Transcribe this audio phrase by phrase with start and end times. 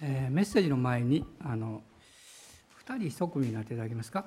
[0.00, 1.82] えー、メッセージの前にあの
[2.84, 4.26] 2人1組になっていただけますか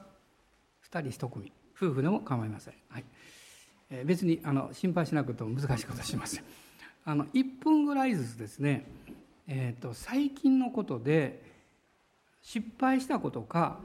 [0.91, 1.51] ？2人1組。
[1.75, 3.03] 夫婦でも構いません、はい。
[3.89, 6.43] えー、別にあの心配しなくても難しいことしません。
[7.03, 8.85] あの1分ぐらいずつですね、
[9.47, 11.41] えーと、最近のことで
[12.43, 13.79] 失敗したことか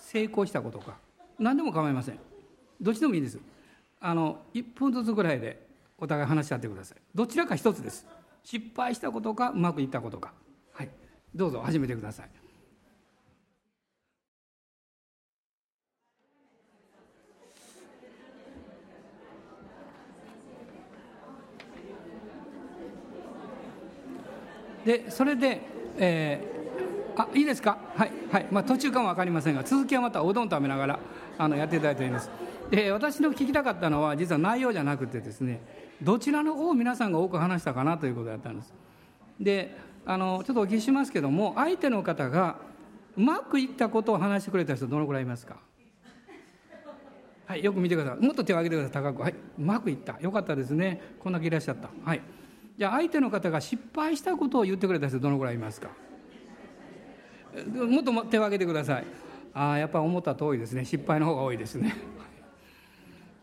[0.00, 0.96] 成功したことか
[1.38, 2.18] 何でも構いません。
[2.80, 3.38] どっちでもいいです。
[4.00, 5.66] あの1分ずつぐらいで
[5.98, 6.98] お互い話し合ってください。
[7.14, 8.06] どちらか一つです。
[8.42, 10.32] 失敗したことかうまくいったことか。
[11.34, 12.30] どうぞ始めてください。
[24.84, 25.60] でそれで、
[25.96, 27.78] えー、あいいですか？
[27.94, 28.48] はい、はい。
[28.50, 30.98] まあ、途中かも分かりませんが続きはまたおうどん食べながら
[31.38, 32.28] あのやっていただいております。
[32.68, 35.60] で私の聞きたかったのは実は内容じゃなくてですね
[36.02, 38.74] どちらの方を皆さんが多く話したかなということだったんです。
[39.38, 42.56] であのちょっとお聞きしますけども相手の方が
[43.16, 45.56] うまくいったことを話してくれた人どのくらいいますか？
[47.46, 48.24] はいよく見てください。
[48.24, 49.22] もっと手を挙げてください高く。
[49.22, 50.18] はいうまくいった。
[50.20, 51.00] よかったですね。
[51.20, 51.90] こんだけいらっしゃった。
[52.04, 52.22] はい。
[52.78, 55.90] じゃあ相手の方が失敗したことを言ってくれた人どのくらいいますか？
[57.74, 59.04] もっと手を挙げてください。
[59.52, 60.84] ああやっぱ思った通りですね。
[60.86, 61.94] 失敗の方が多いですね。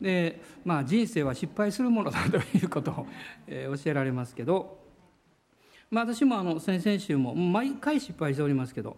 [0.02, 3.08] でまあ人生は失敗するものだということを、
[3.46, 4.80] えー、教えられますけど、
[5.92, 8.98] まあ、私もあの先々週も毎回失敗しておりますけど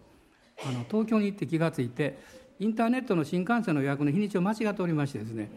[0.64, 2.18] あの東京に行って気が付いて
[2.60, 5.50] インターネットの新幹線の予約の日にちを間違っておりましてですね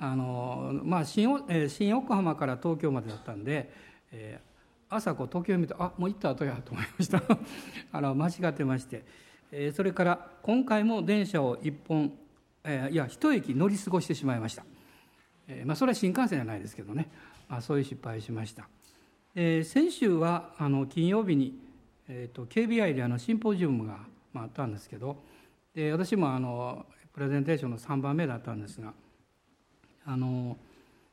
[0.00, 3.70] あの、まあ新え、新横浜から東京までだったんで、
[4.10, 7.22] えー、朝こう東京を見てあもう行った後やと思いました。
[7.92, 9.04] あの間違ってまして、
[9.52, 12.12] えー、それから今回も電車を1本、
[12.64, 14.64] えー、いや一駅乗り過ごしてしまいました、
[15.46, 17.08] えーまあ、それは新幹線じゃないですけどね、
[17.48, 18.68] まあ、そういう失敗しました、
[19.34, 21.58] えー、先週はあの金曜日に、
[22.06, 24.00] えーと、KBI であのシンポジウムが、
[24.34, 25.22] まあ、あったんですけど
[25.74, 28.92] で私もあのプレゼンテーションの3番目だったんですが
[30.04, 30.58] あの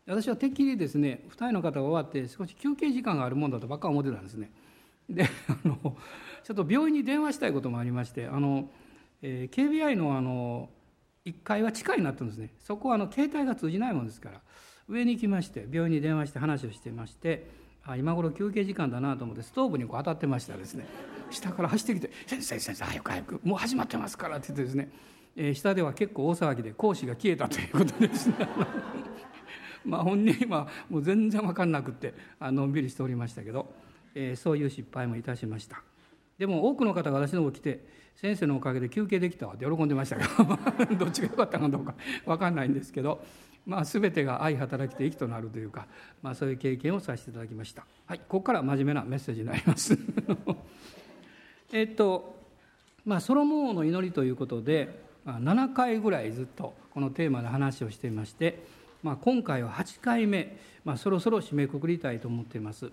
[0.06, 4.52] 私はてっきりですね2人の方が終わって少し休憩時間があるもんだとばっか思ってたんですね。
[5.10, 5.96] であの
[6.44, 8.70] ちょっと病院に電話したいこともありましてあの、
[9.22, 10.70] えー、KBI のあの
[11.26, 14.42] 1階は地下になってるんですねそこはあの携帯が通じないものですから
[14.88, 17.48] 上に行きまして病院に電話して話をしてまして
[17.86, 20.86] あ今頃休憩時間だなと思ってストーブにこう当たってましたですね。
[21.32, 24.90] 下から走ってきて「先生先生早く早くもう始まってますから」って言ってですね、
[25.36, 28.36] えー、下では結構大騒ぎで講師が消えたということですね。
[29.86, 33.74] まあ本人はもう全然分かんなくってのんびりしておりましたけど、
[34.14, 35.82] えー、そういう失敗もいたしました。
[36.38, 37.86] でも多くの方が私の方来て
[38.16, 40.24] 先生のおかげで休憩できたわって喜んでましたけ
[40.86, 43.24] ど どっちが良かったかどうか分かんないんですけど、
[43.70, 45.88] まあ、全てが愛働きと益となるというか、
[46.22, 49.98] まあ、そういう経験をさせていただきましたはいここから真面目なメッセージになります
[51.72, 52.36] えっと
[53.06, 62.92] まあソロモン王の祈りということで7回ぐらいずっとこのテーマで話をしていましてまあ、今回は8回目、まあ、そろそろ締めくくりたいと思っています。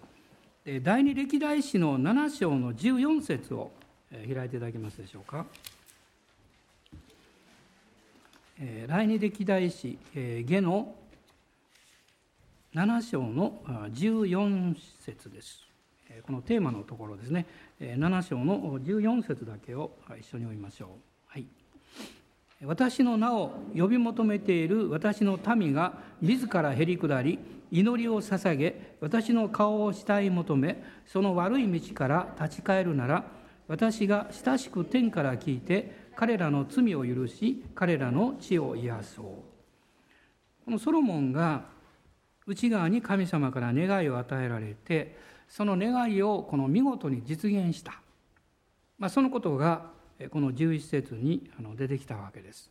[0.83, 3.71] 第二歴代史の7章の14節を
[4.11, 5.47] 開いていただけますでしょうか。
[8.59, 10.95] 第二歴代史下の
[12.75, 13.61] 7章の
[13.93, 14.75] 14
[15.05, 15.63] 節です。
[16.27, 17.45] このテーマのところですね、
[17.79, 20.89] 7章の14節だけを一緒に読みましょう。
[21.27, 21.45] はい
[22.65, 27.39] 私の名を呼び求めている私の民が自らへり下り
[27.71, 33.25] 祈りを捧げ私の顔を慕い求めその悪い道から立ち返るなら
[33.69, 39.25] 私が親しく天から聞いて彼らの罪を許し彼らの血を癒そう
[40.65, 41.67] このソロモンが
[42.47, 45.17] 内側に神様から願いを与えられて
[45.49, 48.01] その願いをこの見事に実現した、
[48.99, 49.91] まあ、そのことが
[50.31, 52.71] この11節に出てきたわけです。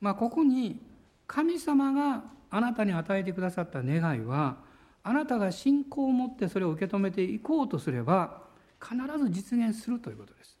[0.00, 0.80] まあ、ここに
[1.26, 4.58] 神様があなたに与えてくださった願いは
[5.02, 8.42] あなたが信仰を持ってそれを受け止めていこうとすれば
[8.80, 10.58] 必ず実現するということです。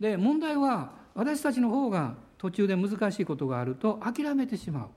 [0.00, 4.88] で問題は私たちの方が途中で難しいことがあると諦めてしまう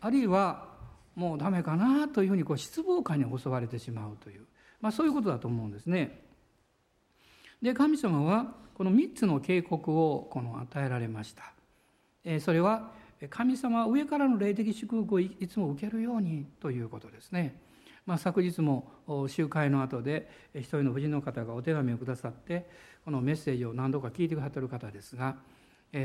[0.00, 0.68] あるいは
[1.14, 4.42] もうダメかなというふうにこう失望感に襲われてしまうという、
[4.80, 6.20] まあ、そういうことだと思うんですね。
[7.62, 11.54] で神様はこの3つの警告をこの与えられました。
[12.40, 12.92] それは
[13.30, 17.58] 神様は上からの霊的祝福をいつも受けるようにということですね。
[18.06, 22.70] まあ、昨日も集会の後で一人の婦人の方がお手紙をくださって
[23.04, 25.36] このメッセージを何度か聞いてくださってる方ですが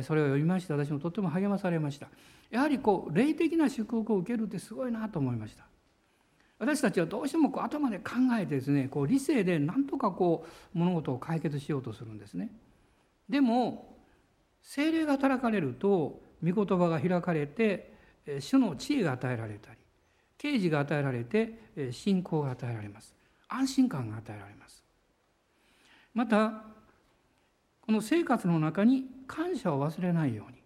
[0.03, 2.07] それを読みまして私もとっても励まされました。
[2.50, 5.65] やはりこう霊的な祝福を受けるってすごいなと思いました。
[6.59, 10.45] 私たちはどうしてもこう頭で考えてですねこう理性で何とかこ
[10.75, 12.51] う物事を解決しようとするんですね。
[13.27, 13.97] でも
[14.62, 17.94] 精霊が働かれると御言葉が開かれて
[18.39, 19.80] 主の知恵が与えられたり
[20.41, 23.13] 啓示が与えられて信仰が与えられます
[23.47, 24.83] 安心感が与えられます
[26.15, 26.63] また
[27.81, 30.57] この生活の中に感謝を忘れないように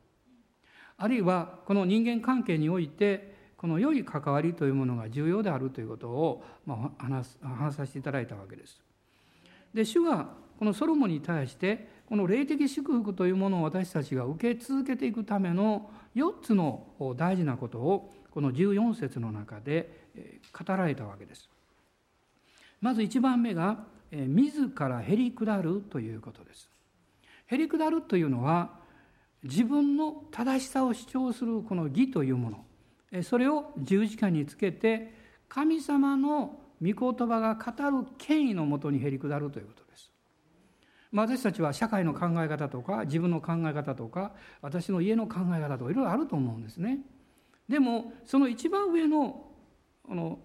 [0.98, 8.80] あるいはこの人間関係においてこの良い関わりというものが重要であるということを、まあ、話話させていただいたわけです。
[9.74, 16.88] で主はこのソロモンに対してこの霊的祝福というものを私たちが受け続けていくための4つの
[17.18, 20.08] 大事なことをこの14節の中で
[20.52, 21.50] 語られたわけです。
[22.82, 26.70] まず1番目が自らへり下るということです。
[27.48, 28.72] へり下るというのは
[29.42, 32.66] 自分の正しさを主張するこの義というも
[33.14, 35.14] のそれを十字架につけて
[35.48, 40.12] 神様の御言葉が語る権威のもとにへり下るということです。
[41.10, 47.00] まあ、私たちは社会の考え方とか自分の考え方とか私の家の考え方とかいろいろあると思うんですね。
[47.68, 49.44] でもその一番上の
[50.04, 50.40] この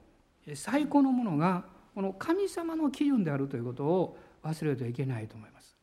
[0.54, 1.64] 最高のものが
[1.94, 5.76] この神様の基準であるということを忘れてはいけないと思います。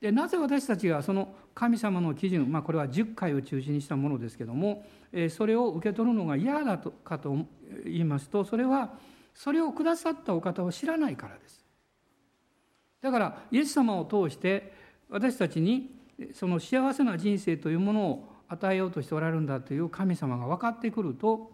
[0.00, 4.84] でなぜ私たちがその神様の基準、まあ、これは10回を中心にしたものですけども
[5.28, 7.36] それを受け取るのが嫌だとかと
[7.84, 8.94] 言いますとそれは
[9.34, 11.66] それをくださったお方を知らないからです
[13.02, 14.72] だからイエス様を通して
[15.10, 15.90] 私たちに
[16.32, 21.50] その幸せな人生というものを与えようとしておられるんだという神様が分かってくると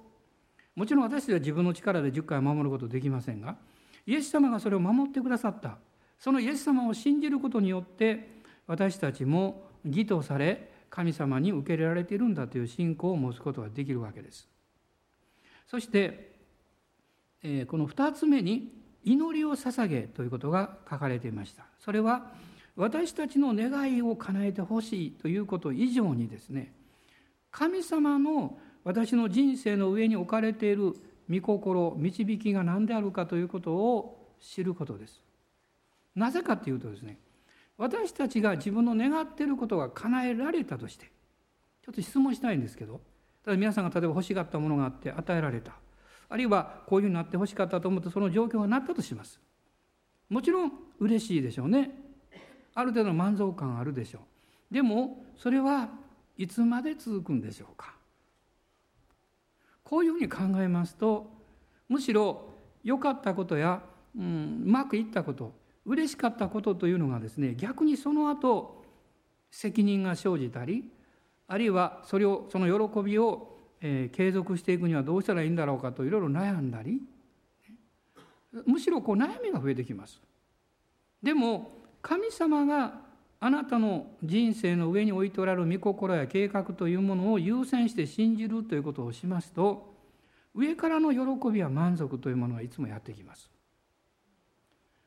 [0.75, 3.57] もちろん私たちは自分の力で10回守ることできませんが
[4.07, 5.79] イエス様がそれを守ってくださった
[6.19, 14.49] そのイエス様を信じることによって私たちも義とされ神様に受け入れられているんだという信仰を持つことができるわけです。
[15.67, 16.33] そして、
[17.43, 18.73] この2つ目に
[19.05, 21.65] 祈りを捧げということが書かれていました。
[21.79, 22.33] それは
[22.77, 26.73] 私たちの願いを叶えてほしいということ以上にですね
[27.57, 30.93] 神様の私の人生の上に置かれている
[31.31, 35.23] 御心導きが何であるかということを知ることです。
[36.15, 37.19] なぜかというとですね
[37.79, 41.07] 私たちが自分の願っていることが叶えられたとして
[41.83, 43.01] ちょっと質問したいんですけど
[43.43, 45.73] ただ皆さんが例えば欲しがったものがあって与えられた。
[46.29, 49.41] あるいはこういうふうになって欲しかったと思ってその状況がなったとします。
[50.29, 51.91] もちろん嬉しいでしょうね。
[52.75, 54.19] ある程度の満足感あるでしょ
[54.71, 54.75] う。
[54.75, 55.89] でもそれは
[56.37, 57.95] いつまで続くんでしょうか？
[59.83, 61.31] こういうふうに考えますと
[61.89, 62.51] むしろ
[62.83, 63.83] 良かったことや、
[64.19, 65.53] うん、うまくいったこと
[65.85, 68.85] 嬉しかったことというのがですね逆にその後
[69.51, 70.91] 責任が生じたり
[71.47, 77.01] あるいはそれをその喜びを、えー、継続していくにはどうしたらいいんだろうかといろいろ悩んだり
[78.67, 80.21] むしろこう悩みが増えてきます。
[81.23, 81.71] でも
[82.03, 83.06] 神様が
[83.39, 89.95] あなたの人生の上に置いておられる御心や計画というものを優先して信じるということをしますと
[90.55, 93.51] 上からの喜びや満足というものがいつもやってきます。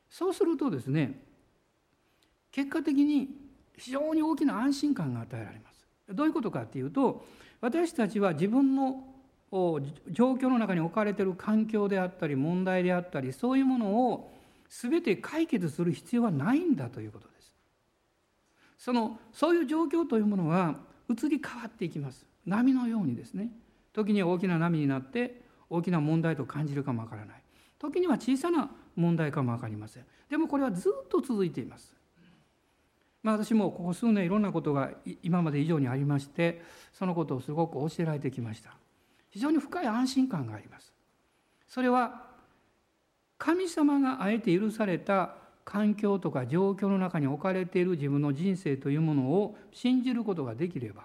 [0.09, 1.23] そうするとですね
[2.51, 3.29] 結果的に
[3.77, 5.87] 非常に大きな安心感が与えられます。
[6.13, 7.25] どういうことかっていうと
[7.61, 9.03] 私たちは自分の
[10.11, 14.31] 状況の中に置かれている環境であったり問題であったりそういうものを
[14.69, 17.38] 全て解決する必要はないんだということです。
[18.79, 20.77] そのそういう状況というものは
[21.09, 22.25] 移り変わっていきます。
[22.45, 23.51] 波のようにですね。
[23.93, 27.43] 時には大きな波になって大きな問題と感じるかもわからない。
[27.77, 30.05] 時には小さな問題かも分かりません。
[30.29, 31.93] でもこれはずっと続いています。
[33.21, 34.91] まあ、私もここ数年いろんなことが
[35.23, 36.61] 今まで以上にありまして
[36.93, 38.73] そのことをすごく教えられてきました。
[39.29, 40.93] 非常に深い安心感があります。
[41.67, 42.27] それは
[43.37, 45.35] 神様があえて許された
[45.69, 51.03] 環境とか状況の中に置かれている自分の人生というものを信じることができれば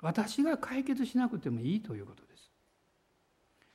[0.00, 2.50] 私が解決しなくてもいいということです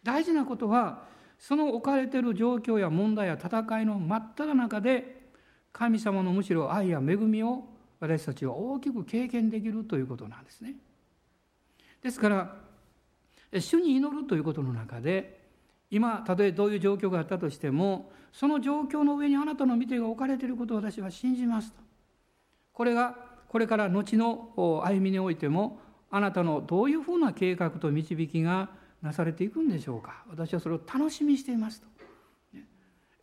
[0.02, 1.04] 大事なことは
[1.38, 5.22] その置かれている状況や問題や戦いの真っ只中で
[5.72, 7.66] 神様のむしろ愛や恵みを
[8.00, 10.74] 私たちは大きく経験できるということなんですね。
[12.02, 12.56] ですから
[13.54, 15.41] 主に祈るということの中で
[15.92, 21.78] 今たとえどういう状況があったとしてもその状況の上にあなたの見てが置かれていることを私は信じますと。
[22.72, 23.16] これが
[23.50, 25.80] これから後の歩みにおいても
[26.10, 28.70] あなたのどういうふうな計画と導きが
[29.02, 30.24] なされていくんでしょうか。
[30.30, 31.88] 私はそれを楽しみにしていますと。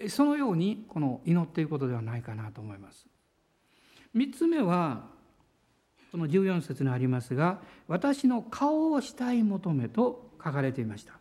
[0.09, 3.07] そのようにこの祈っていくことではないかなと思います。
[4.15, 5.07] 3つ目は
[6.13, 11.18] この14節にありますが私の顔をしたい求めと書かれていました。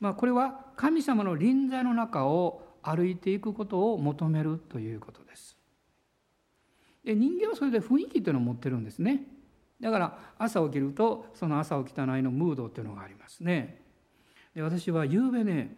[0.00, 5.56] まあ、これは神様の臨在の中を歩いていくことを求めるということです。
[7.04, 9.22] で人間はそれで雰囲気というのを持ってるんですね。
[9.80, 13.82] だから朝起きるとその朝起きたないのムードっていうのがありますね。
[14.54, 15.76] で私は昨べね、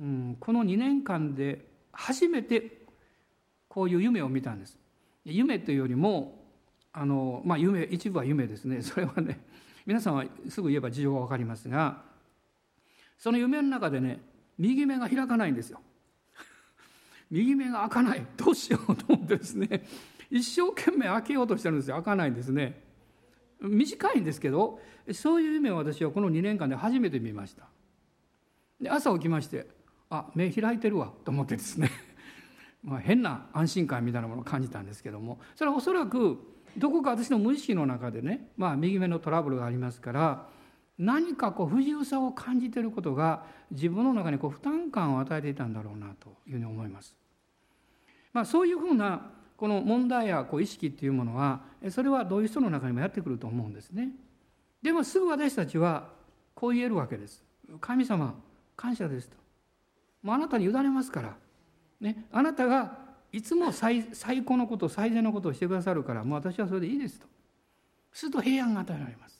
[0.00, 2.82] うん、この2年間で初めて
[3.68, 4.78] こういう夢を見たんです。
[5.24, 6.44] 夢というよりも
[6.92, 8.82] あの、まあ夢、一部は夢ですね。
[8.82, 9.40] それはね
[9.86, 12.02] 皆さんはすぐ言えば事情が分かりますが
[13.18, 14.20] その夢の中でね
[14.58, 15.80] 右目が開かないんですよ。
[17.30, 18.26] 右目が開かない。
[18.36, 19.86] どうしようと思ってですね
[20.30, 21.96] 一生懸命開けようとしてるんですよ。
[21.96, 22.82] 開かないんですね。
[23.60, 24.80] 短いんですけど
[25.12, 27.64] そういう夢を私はこの2年間で初めて見ました。
[28.80, 29.66] で朝起きまして
[30.10, 31.90] あ目開いてるわと思ってですね。
[32.84, 35.40] まあ変な安心感みたいなものを感じたんですけども。
[35.54, 36.38] それはおそらく
[36.76, 40.48] どこか私の無意識の中でね、まあ、右目のトラブルがありますから
[40.98, 47.14] 何かこう不自由さを感じていることが自分の中にこう負担感を与えていたんだろうなというふうに思います。
[48.32, 54.10] まあ、そういうふうなこの問題やこう意識っていうものはそれはどういう人の中にもやってくると思うんですね。
[54.82, 56.08] でもすぐ私たちは
[56.54, 57.42] こう言えるわけです。
[57.80, 58.34] 神様
[58.76, 59.36] 感謝ですと。
[60.22, 61.36] もうあなたに委ねますから、
[62.00, 62.98] ね、あなたが
[63.32, 67.26] いつも最最高のこと最善のことをしてくださるからもう私はそれでいいですと。
[68.12, 69.35] すると平安が与えられます。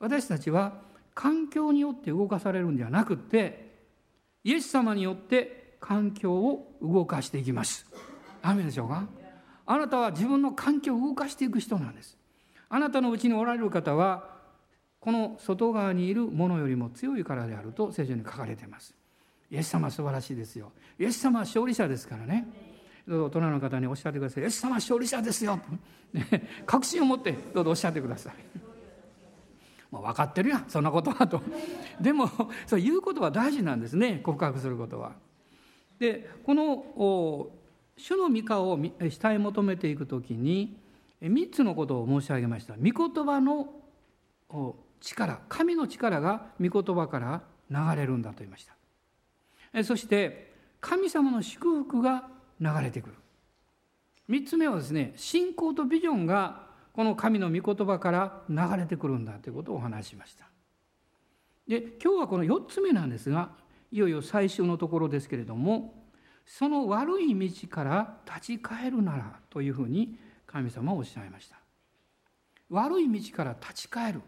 [0.00, 0.80] 私たちは
[1.14, 3.76] 環境によって動かされるんではなくて
[4.44, 7.86] イエス様によって環境を動かしていきます。
[8.42, 9.06] 雨でしょうか？
[9.66, 12.16] あなたは自分の環境を動かしていく人なんです。
[12.68, 14.36] あなたのうちにおられる方は
[15.00, 18.94] この外側にいるものよりも強いからであると聖書に書かれています。
[19.50, 20.72] イエス様は素晴らしいですよ。
[20.98, 22.46] イエス様は勝利者ですからね。
[23.06, 24.44] どうぞ大人の方におっしゃってください。
[24.44, 25.58] イエス様は勝利者ですよ、
[26.66, 28.34] 確信を持ってどうぞおっしゃってください。
[29.90, 31.40] もう分かってるやんそんなことはと。
[32.00, 32.30] でも
[32.66, 35.12] そういうことは大事なんですね告白することは。
[35.98, 37.50] でこの
[37.96, 38.78] 主の御顔を
[39.10, 40.78] 下へ求めていくときに
[41.22, 42.74] 3つのことを申し上げました。
[42.76, 43.74] 御言葉の
[45.00, 48.66] 力神の力が御言葉から流れるんだと言いまし
[49.72, 49.84] た。
[49.84, 52.28] そして神様の祝福が
[52.60, 53.14] 流れてくる。
[54.28, 60.46] 3つ目はですね信仰とビジョンがこの神の御言葉から流れてくるんだということをお話ししました。
[61.66, 63.50] で今日はこの4つ目なんですが
[63.92, 65.94] いよいよ最終のところですけれども
[66.46, 71.58] その悪い道から立ち返るならというふうに神様はおっしゃいました。
[72.70, 74.20] 悪い道から立ち返る。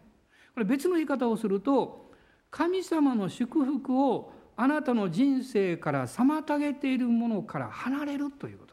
[0.53, 2.11] これ別の言い方をすると
[2.51, 8.70] 神様の祝福をあなたの人生から妨げているものから離れるということ。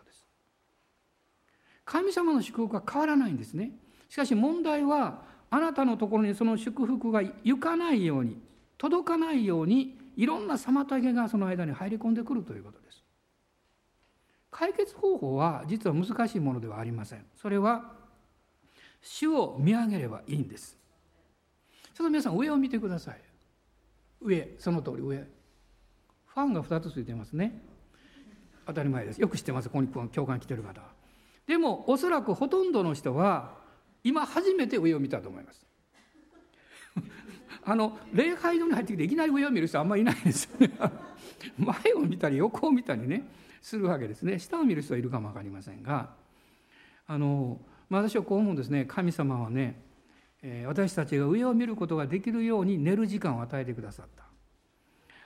[1.88, 3.70] 神様の祝福は変わらないんですね。
[4.10, 8.36] しかし問題はあなたのところにその祝福が行かないように
[8.76, 13.02] 届かないようにいろんな妨げがその間に入り込んでくるということです。
[14.50, 17.24] 解決方法は実は難しいものではありません。
[17.34, 17.92] それは
[19.00, 20.76] 主を見上げればいいんです。
[21.94, 23.20] ちょっと皆さん上を見てください。
[24.20, 25.16] 上その通り上。
[26.26, 27.62] ファンが2つついてますね。
[28.66, 29.20] 当たり前です。
[29.22, 29.70] よく知ってます。
[29.70, 30.97] ここに教官来てる方は。
[31.48, 33.56] でもおそらくほとんどの人は
[34.04, 35.66] 今初めて上を見たと思います。
[37.64, 40.70] あの礼拝堂に入ってきていきなり上を見る人あんまりいないですよね。
[41.58, 43.26] 前を見たり横を見たりね
[43.60, 44.38] するわけですね。
[44.38, 46.10] 下を見る人はいるかも分かりませんが
[47.06, 48.84] あの、まあ、私はこう思うんですね。
[48.84, 49.82] 神様はね、
[50.42, 54.24] えー、私たちが上を見ることができるように寝る時間を与えてくださった。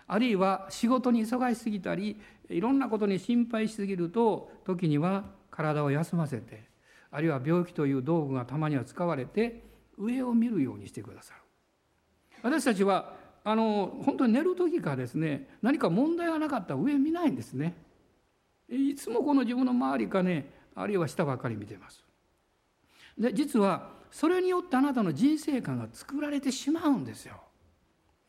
[0.07, 6.64] あるいは仕事に忙しすぎたりいろんなことに心配しすぎると時には体を休ませて
[7.12, 9.62] あるいは病気という道具がたまには使われて
[9.99, 11.40] 上を見るようにしてくださる。
[12.42, 17.75] 私たちはあの本当に寝る時からですね何か問題がなかったら上見ないんですね。
[18.68, 22.04] いつもこの自分の周りかねあるいは下ばかり見てます。
[23.18, 27.35] で実はそれによってあなたの人生観が作られてしまうんですよ、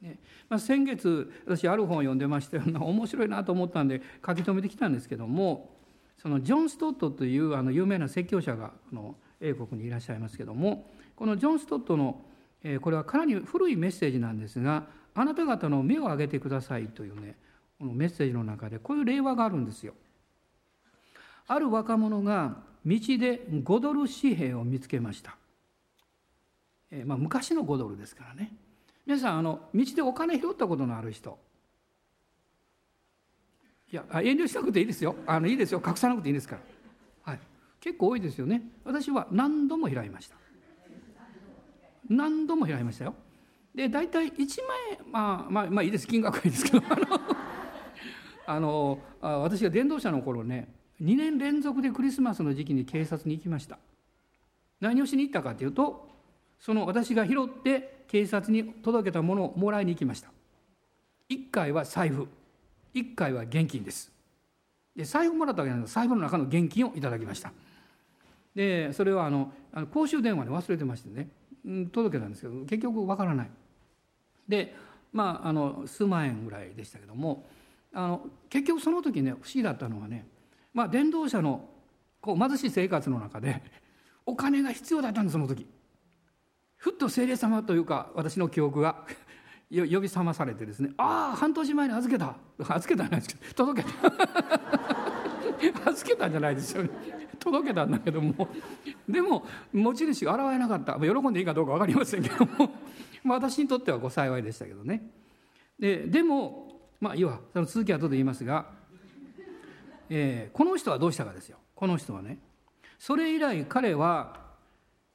[0.01, 0.19] ね。
[0.49, 5.72] まあ、先月私ある本を読んでまして 面白いなと思ったんで書き留めてきたんですけども
[6.23, 12.21] そのジョン・ストットというあの有名な説教者がの英国にいらっしゃいますけれどもこのジョン・ストットの
[12.81, 17.35] これはかなり古いメッセージなんですが「あなた方の目を上げてください」というね
[17.77, 19.93] このメッセージの中でこういう例話があるんですよ。
[21.45, 25.35] ある若者が道で5ドル紙幣を見つけました、
[26.89, 28.55] え、まあ、昔の5ドルですからね。
[29.05, 31.37] 皆さんあの道でお金拾ったことのある人。
[33.93, 35.15] いや遠慮しなくていいですよ。
[35.27, 35.79] あのいいですよ。
[35.85, 37.39] 隠さなくていいですから、はい、
[37.79, 38.63] 結構多いですよね。
[38.83, 40.35] 私は何度も拾いました。
[42.09, 43.13] 何度も拾いましたよ。
[43.75, 46.07] で大体1万円まあまあまあいいです。
[46.07, 46.81] 金額はいいですけど。
[48.47, 53.77] あのあの私が伝道者の頃ね2年連続でクリスマスの時期に警察に行きました。
[54.81, 56.09] 何をしに行ったかというと
[56.59, 60.31] その私が拾って警察に届けたものをもらいに行きました。
[61.29, 62.27] 1回は財布。
[62.93, 64.11] 1回は現金です。
[64.95, 65.95] で財布もらったわけなんです。
[65.95, 67.51] 財布の中の現金をいただきました。
[68.55, 69.51] でそれはあの
[69.91, 71.29] 公衆電話で忘れてましてね、
[71.91, 73.49] 届けたんですけど結局わからない。
[74.47, 74.75] で
[75.11, 77.45] まああの数万円ぐらいでしたけども
[77.93, 80.27] あの結局その時ね不思議だったのはね、
[80.73, 81.69] まあ、伝道者の
[82.21, 83.61] こう貧しい生活の中で
[84.25, 85.67] お金が必要だったんですその時。
[86.77, 89.05] ふっと聖霊様というか私の記憶が。
[89.69, 92.35] 呼び覚まされてですねああ半年前に預けた。
[92.75, 94.13] 預けたんじゃないですけど届けた。
[95.89, 96.89] 預けたんじゃないですよね。
[97.39, 98.47] 届けたんだけども。
[99.07, 100.99] でも持ち主が現れなかった。
[100.99, 102.71] 喜んでいいかどうか分かりませんけども。
[103.25, 105.09] 私にとってはご幸いでしたけどね。
[105.79, 108.71] ででもまあいいわその続きは後で言いますが、
[110.09, 111.57] えー、この人はどうしたかですよ。
[111.75, 112.39] この人はね
[112.99, 114.41] それ以来彼は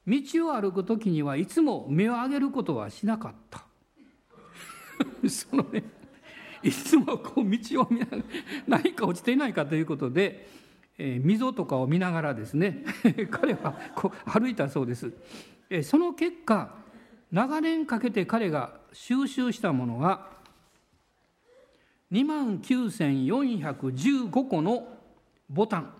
[0.06, 3.64] 道を歩く時にはいつも目を上げることはしなかった
[5.28, 5.84] そのね
[6.62, 8.22] いつもこう道を見ながら
[8.66, 10.48] 何か落ちていないかということで、
[10.98, 12.84] えー、溝とかを見ながらですね
[13.30, 15.12] 彼はこう歩いたそうです、
[15.70, 16.74] えー、その結果
[17.30, 20.38] 長年かけて彼が収集したものは
[22.10, 24.88] 2万9415個の
[25.50, 25.92] ボタン。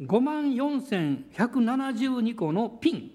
[0.00, 3.10] 5万4172個のピン。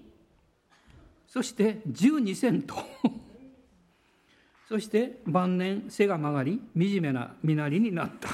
[1.34, 2.76] そして12セント
[4.68, 8.28] そして晩年背が曲がり惨めな身なりになった。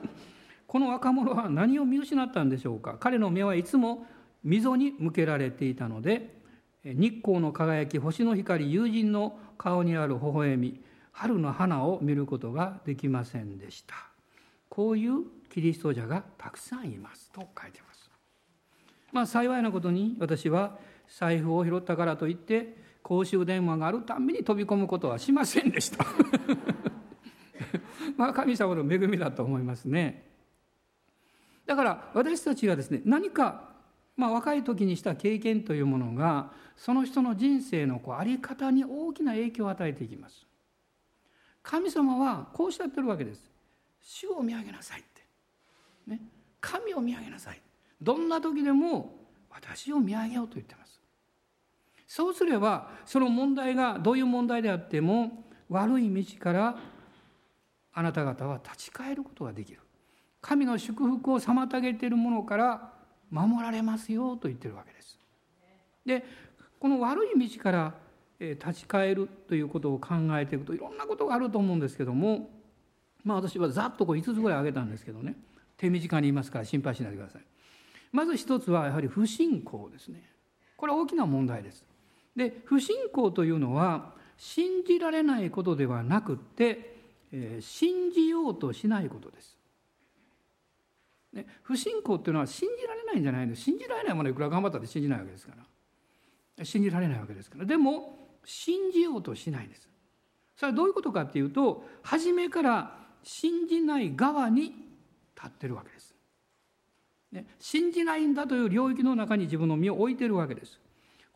[0.68, 2.98] この若者は何を見失ったんでしょうか。
[3.00, 4.06] 彼の目はいつも
[4.44, 6.38] 溝に向けられていたので
[6.84, 10.80] 日光の輝き星の光友人の顔にある微笑み
[11.12, 13.94] 春の花を見ることができませんでした。
[14.68, 18.10] こういうキリスト者がたくさんいますと書いてます。
[19.10, 26.04] まあ幸いなことに私は財布を拾ったからといって公衆電話があるたんびに飛び込むことはしませんでした。
[28.16, 30.26] まあ神様の恵みだと思いますね。
[31.66, 33.76] だから私たちがですね何か
[34.16, 40.46] まあ、若い時にした経験というものがその人の人生のこう在り方に大きな影響を与えていきます。
[41.62, 43.50] 神様はこうおっしゃってるわけです。
[44.00, 45.22] 主を見上げなさいって、
[46.06, 46.20] ね、
[46.60, 47.60] 神を見上げなさい。
[48.00, 49.14] どんな時でも
[49.50, 50.85] 私を見上げようと言ってます。
[52.06, 56.76] そうすればその問題がどういう問題であっても悪い道から
[57.92, 59.80] あなた方は立ち返ることができる
[60.40, 62.92] 神の祝福を妨げているものから
[63.30, 65.18] 守られますよと言ってるわけです。
[66.04, 66.24] で
[66.78, 67.94] この悪い道から
[68.38, 72.50] 立ち返るということを考えていくといろんなことがあると思うんですけども
[73.24, 75.34] まあ私はざっとこう5つぐらい挙げたんですけどね
[75.76, 77.42] 手短に言いますから心配しないでください。
[78.12, 80.22] まず一つはやはり不信仰ですね。
[80.76, 81.84] これは大きな問題です。
[82.36, 86.96] で不信仰というのは信じられないことではなくて、
[87.32, 89.56] えー、信じようとしないことです。
[91.32, 95.52] ね、不信仰っていうのは信じられないんじゃないの信じられないものいくら頑張ったって信じないわけですか
[96.58, 96.64] ら。
[96.64, 97.64] 信じられないわけですから。
[97.64, 99.88] でも信じようとしないんです。
[100.56, 106.14] それはどういうことかっていうと初めから信じない側に立ってるわけです、
[107.32, 110.80] ね、信じないんだという領域の中に自分の身を置いてるわけです。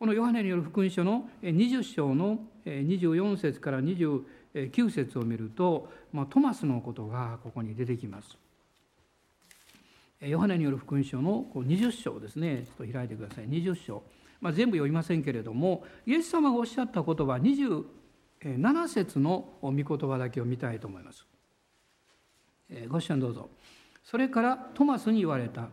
[0.01, 8.39] このヨハネによる福音書の20章の24節から29節を見ると、まあ、トマスのことがここに出てきます。
[10.23, 12.65] ヨハネによる福音書の20章ですね。
[12.65, 13.49] ちょっと開いてください。
[13.51, 14.03] 20章、
[14.41, 17.35] まあ、全部読みませんけれどもイエス様がおっしゃった言葉
[18.43, 21.27] 27節の御言葉だけを見たいと思います。
[22.89, 23.51] ご視聴どうぞ。
[24.03, 25.69] それからトマスに言われた。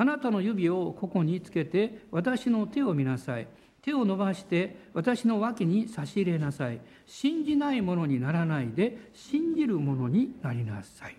[0.00, 3.46] あなたの指をここにつけて私の手を見なさい。
[3.82, 6.80] 手を伸ばして私の脇に差し入れなさい。
[7.04, 11.16] 信じないものにならないで信じるものになりなさい。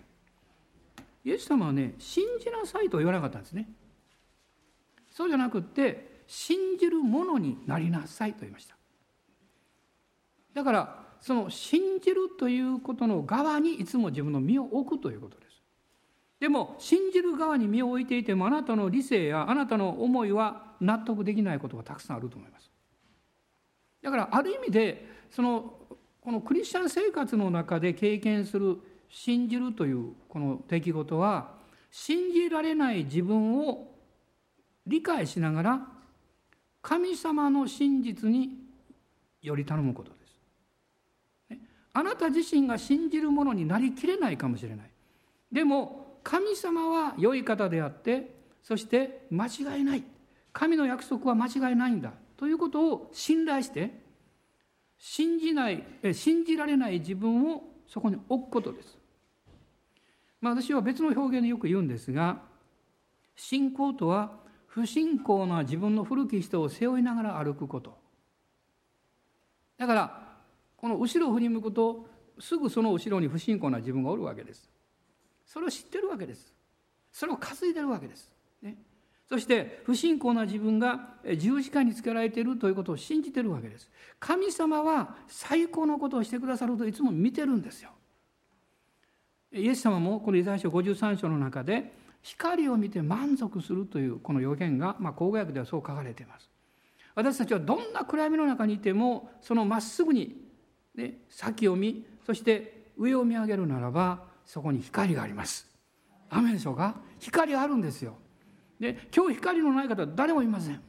[1.24, 3.70] イエス様はね信じなさいと言わなかったんですね。
[5.12, 8.76] そうじゃなくって信じるものになりなさいと言いました。
[10.56, 15.51] だからその信じるということの側にいつも自分の身を置くということです。
[16.42, 22.72] でも信じる側に身を置いていてもあなたの理性やあなたの思いは納得できないことがたくさんあると思います
[24.02, 25.76] だからある意味でその
[26.20, 28.78] このクリスチャン生活の中で経験する
[29.08, 31.52] 信じるというこの出来事は
[31.92, 33.92] 信じられない自分を
[34.88, 35.88] 理解しながら
[36.82, 38.50] 神様の真実に
[39.44, 40.18] より頼むことで
[41.60, 41.62] す。
[41.94, 44.90] あなた自身が信じるものになりきれないかもしれない。
[45.52, 50.04] でも神様は良い方であってそして間違いない。
[50.54, 54.02] 神の約束は間違いないんだということを信頼して
[54.98, 58.98] 信じない信じられない自分をそこに置くことです。
[60.42, 62.42] まあ、私は別の表現でよく言うんですが
[63.36, 64.32] 信仰とは
[64.66, 67.98] 不信仰な自分の古き人を背負いながら歩くこと。
[69.78, 70.28] だから
[70.78, 72.08] この後ろを振り向くと
[72.40, 74.71] すぐその後ろに不信仰な自分がおるわけです。
[75.52, 76.54] それを知ってるわけです。
[77.12, 78.78] それを担いでるわけです、ね、
[79.28, 83.90] そして不信仰な自分が十字架につけられているということを信じてるわけです。
[84.18, 87.90] 神様は最高のことをしてくださるといつも見てるんですよ。
[89.52, 96.50] イエス様もこのイザヤ書53章の中で光を見て満足するというこの予言が、まあ、口語訳ではそう書かれています。
[97.14, 100.34] 私たちはどんな暗闇の中にいてもそのまっすぐに、
[100.96, 105.68] ね、先を見そして上を見上げるならばそこに光があります。
[106.30, 106.96] 雨でしょうか？
[107.20, 108.16] 光あるんですよ。
[108.80, 110.82] で今日光のない方は誰もいません。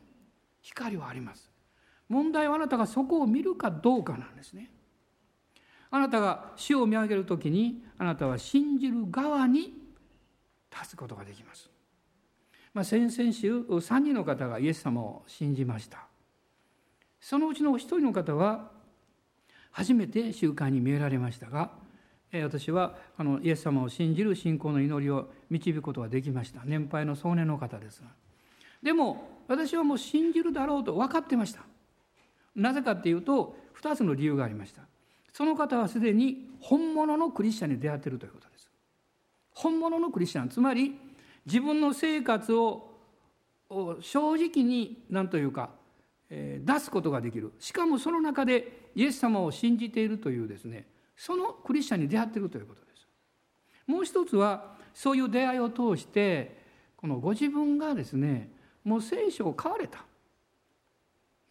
[0.60, 1.50] 光はあります。
[2.08, 4.70] 問題はあなたがそこを見るかどうかなんですね。
[5.90, 9.74] あなたが死を見上げる時にあなたは信じる側に
[10.70, 11.70] 立つことができます。
[12.72, 16.06] まあ、先々週3人の方がイエス様を信じました。
[17.20, 18.70] そのうちの1人の方は
[19.70, 21.72] 初めて習慣に見えられましたが
[22.40, 26.62] 私はあのイエス様を信じる信仰の祈りを導くことができました。
[26.64, 28.02] 年配の壮年の方です
[28.82, 31.60] でも私はもう信じるだろうと分かってました。
[32.54, 34.82] なぜかっていうと2つの理由がありました。
[35.32, 38.70] その方はすでに本物のクリスチャンに出会っているということです。
[39.54, 40.48] 本物のクリスチャン。
[40.48, 40.98] つまり
[41.44, 42.92] 自分の生活を
[44.00, 45.70] 正直に何というか
[46.30, 47.52] 出すことができる。
[47.58, 53.08] しかもその中でイエス様を信じているというですねそのクリスチャンに出会っているということです。
[53.86, 56.62] もう一つはそういう出会いを通して
[56.96, 58.50] このご自分がですね
[58.84, 60.04] もう聖書を買われた、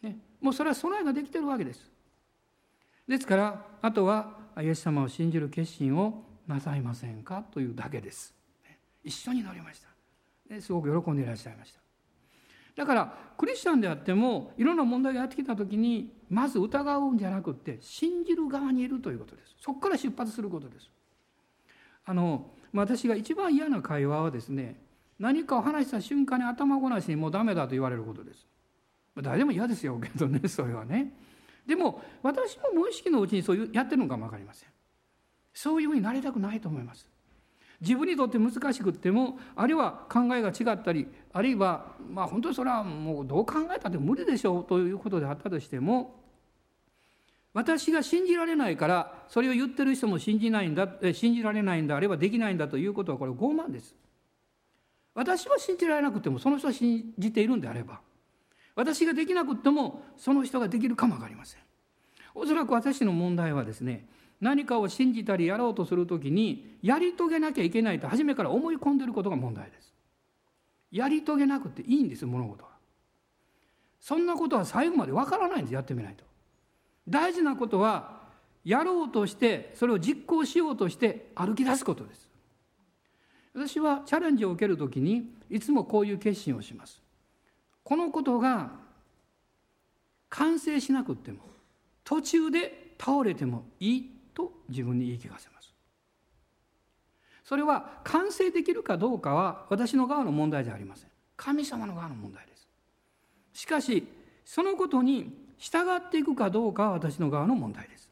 [0.02, 1.90] ね、もうそれは備えができてるわけです。
[3.08, 8.34] ですからあとはイエス様を信じる決心をなさいませんかというだけです。
[9.04, 10.60] 一緒に乗りました。
[10.60, 11.81] すごく喜んでいらっしゃいました。
[12.76, 19.54] だからクリスチャンであってもいろんな問題がやってきた時にまず疑うんじゃなくて信じる側にいるということです。
[19.60, 20.90] そこから出発することです。
[22.04, 24.80] あの私が一番嫌な会話はですね
[25.18, 28.46] 何かを話した瞬間に頭ごなしにもうダメだと言われることです。
[29.20, 31.12] 誰でも嫌ですよけどね それはね。
[31.66, 34.68] でも私も無意識のうちにそういうやってるのかも分かりません。
[35.52, 37.06] そういうふうになりたくないと思います。
[37.82, 46.14] 自分にとって難しくってもあるいは考えが違ったりあるいはまあ本当にそれはもうどう考えたって無理でしょうということであったとしても
[47.52, 53.94] 私が信じられないからそれを言ってる人も信じないんだ信じられないんだあるいはできないんだということはこれ傲慢です。
[55.14, 58.00] 私は信じられなくてもその人は信じているんであれば
[58.74, 61.60] 私ができなくてもその人ができるかも分かりません。
[62.34, 64.06] おそらく私の問題はですね
[64.42, 69.94] 何かを信じたりやろうとするときにやり遂げなきゃいけないと初めから思い込んでることが問題です。
[70.90, 72.70] やり遂げなくていいんです物事は。
[74.00, 76.24] そんなことは最後までわからないんですやってみないと。
[77.08, 78.22] 大事なことは
[78.64, 82.28] やろうとしてそれを実行しようとして歩き出すことです。
[83.54, 87.00] 私はチャレンジを受けるときにいつもこういう決心をします。
[87.84, 88.72] このことが
[90.30, 91.38] 完成しなくっても
[92.02, 95.74] 途中で倒れてもいいと自分に言い聞かせます。
[97.44, 101.10] それは完成できるかどうかは私の側の問題じゃありません。
[101.36, 102.68] 神様の側の問題です。
[103.52, 104.06] しかし
[104.44, 108.10] そのことに従っていくかどうかは私の側の問題です。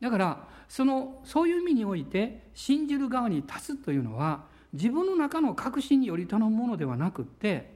[0.00, 7.74] だからそのそういう意味において信じる側に立つというのは自分の中の確信により頼むものではなくって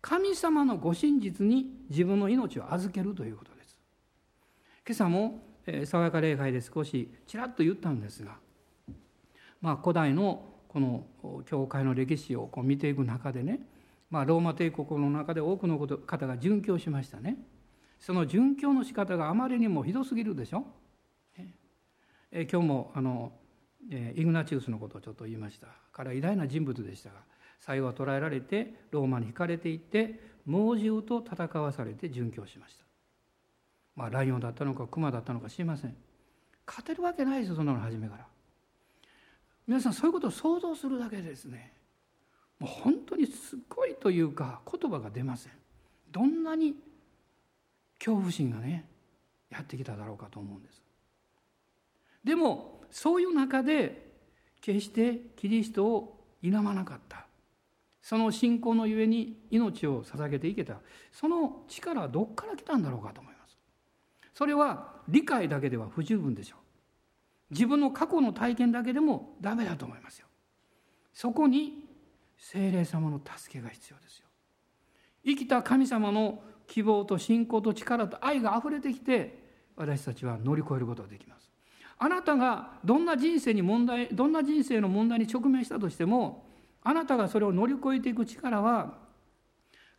[0.00, 3.78] 神様のご真実に自分の命を預けるということです。
[4.86, 5.42] 今朝も
[5.84, 8.36] 爽やか礼拝で少しちらっと言ったんですが、
[9.60, 11.06] まあ、古代のこの
[11.46, 13.60] 教会の歴史をこう見ていく中でね、
[14.10, 17.36] まあ、ローマ帝国の中で多くの方が殉教しましたね。
[17.98, 20.64] その殉教の仕方があまりにもひどすぎるでしょ？
[22.32, 23.32] え今日もあの
[23.90, 27.16] イグナチウスのことをちょっと言いました彼は偉大な人物でしたが
[27.58, 32.84] 最後は捕らえられてローマに引かれていって猛獣と戦わされて殉教しました。
[34.00, 35.94] まあ、ライオンだったのかクマだったのか知りません。
[36.66, 38.26] 勝てるわけないですよそんなの初めから。
[39.66, 41.74] 皆さんそういうことを想像するだけでですね。
[42.58, 45.52] もう本当にすごいというか言葉が出ません。
[46.10, 46.76] どんなに
[47.98, 48.86] 恐怖心がね
[49.50, 50.82] やってきただろうかと思うんです。
[52.24, 54.12] でもそういう中で
[54.62, 57.26] 決してキリストを否まなかった。
[58.00, 60.78] その信仰のゆえに命を捧げていけた。
[61.12, 63.39] その力はどっから来たんだろうかと思います。
[64.40, 67.52] それは理解だけでは不十分でしょう。
[67.52, 70.28] 自分の過去の体験だけでもダメだと思いますよ。
[71.12, 71.84] そこに
[72.38, 74.24] 精霊様の助けが必要ですよ。
[75.26, 79.42] 生きた神様の希望と信仰と力と愛があふれてきて
[79.76, 81.50] 私たちは乗り越えることができます。
[81.98, 86.46] あなたがどんな人生に問題どんな人生の問題に直面したとしても
[86.82, 88.94] あなたがそれを乗り越えていく力は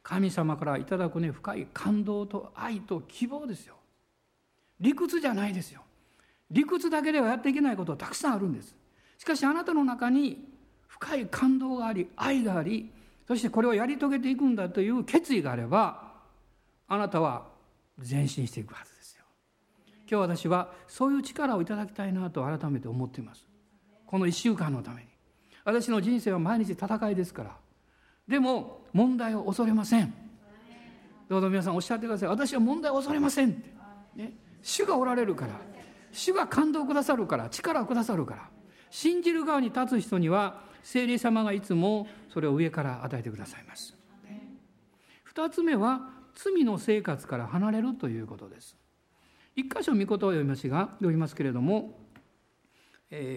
[0.01, 3.75] 神様からいただくね深い感動と愛と希望ですよ。
[4.82, 5.82] 理屈じゃないですよ。
[6.50, 8.76] 理屈だけではやっていけないことはたくさんあるんです。
[9.17, 10.44] しかしあなたの中に
[10.88, 12.91] 深い感動があり愛があり
[13.28, 16.12] そしてこれをやり遂げていくんだという決意があれば
[16.88, 17.46] あなたは
[17.98, 19.24] 前進していくはずですよ。
[20.10, 23.48] 今日私はそういう力をいただきたいなと改めて思っています。
[24.06, 25.08] この1週間のために。
[25.63, 27.56] 私の人生は毎日戦いですから。
[28.28, 30.13] でも問題を恐れません。
[31.30, 32.30] どうぞ皆さんおっしゃってください。
[32.30, 33.70] 私は問題を恐れませんって、
[34.15, 35.60] ね、主がおられるから。
[36.12, 37.50] 主が感動をくださるから。
[37.50, 38.50] 力をくださるから。
[38.89, 43.95] 信じる側に立つ人には聖霊様がいつもそれを上から与えてくださいます。
[45.24, 48.76] 二つ目は罪の生活から離れるということです。
[49.56, 52.00] 一箇所御言葉を読みますが読みますけれども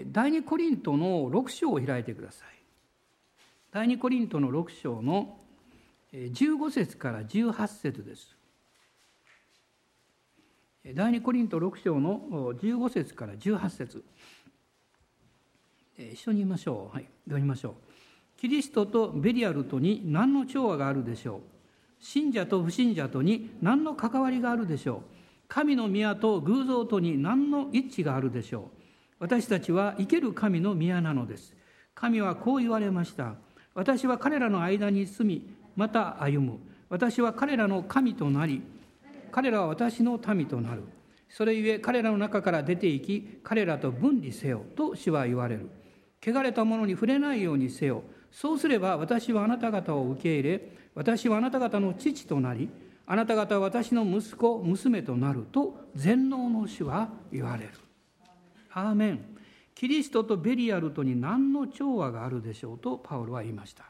[0.06, 2.48] 第二コリントの6章を開いてください。
[3.70, 5.38] 第二コリントの6章の
[6.12, 8.33] 15節から18節です。
[10.92, 12.20] 第二コリント6章の
[12.60, 14.04] 15節から18節。
[15.96, 16.94] 一緒に言いましょう。
[16.94, 17.72] はい読みましょう。
[18.38, 21.40] キリストとベリアルトに何の調和があるでしょう。
[22.04, 25.00] 信者と不信者とに何の関わりがあるでしょう。
[25.48, 28.84] 神の宮と偶像とに何の一致があるでしょう。
[29.20, 31.54] 私たちは生ける神の宮なのです。
[31.94, 33.36] 神はこう言われました。
[33.74, 36.58] 私は彼らの間に住みまた歩む。
[36.90, 38.62] 私は彼らの神となり
[39.34, 40.84] 彼らは私の民となる。
[41.28, 45.70] それゆえ彼らの中から出て行き、彼らと分離せよと主は言われる。
[46.24, 48.04] 汚れたものに触れないようにせよ。
[48.30, 52.68] そうすれば私はあなた方を受け入れ、私はあなた方の父となり、
[53.08, 57.70] あなた方は私の息子、娘となると全能の主は言われる。
[58.70, 59.24] アーメン。
[59.74, 63.84] キリストとベリアルトに何の調和があるでしょうとパウロは言いました。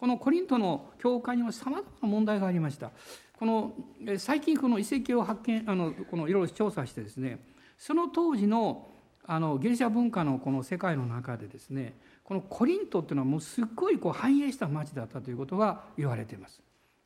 [0.00, 2.90] このコリントの教会にはさまざまな問題がありました。
[3.38, 3.74] この
[4.18, 7.38] 最近この遺跡を発見あのこのいろいろ調査してですね
[7.76, 8.88] その当時の
[9.26, 16.60] あのギリシャ文化のこの世界の中でですねこのコリントっていうのはもうすっごいこう繁栄した町だったということが言われています。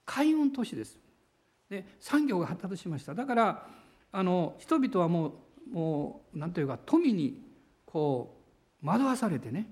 [0.05, 0.99] 海運都市です。
[1.71, 3.15] で産業が発達しました。
[3.15, 3.67] だから
[4.11, 5.33] あの人々はもう
[5.71, 7.43] もう何というか富に
[7.87, 8.37] こ
[8.83, 9.71] う惑わされてね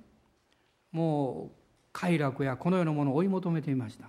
[0.93, 1.57] もう
[1.93, 4.09] 快楽やこのようなものを追い求めていました。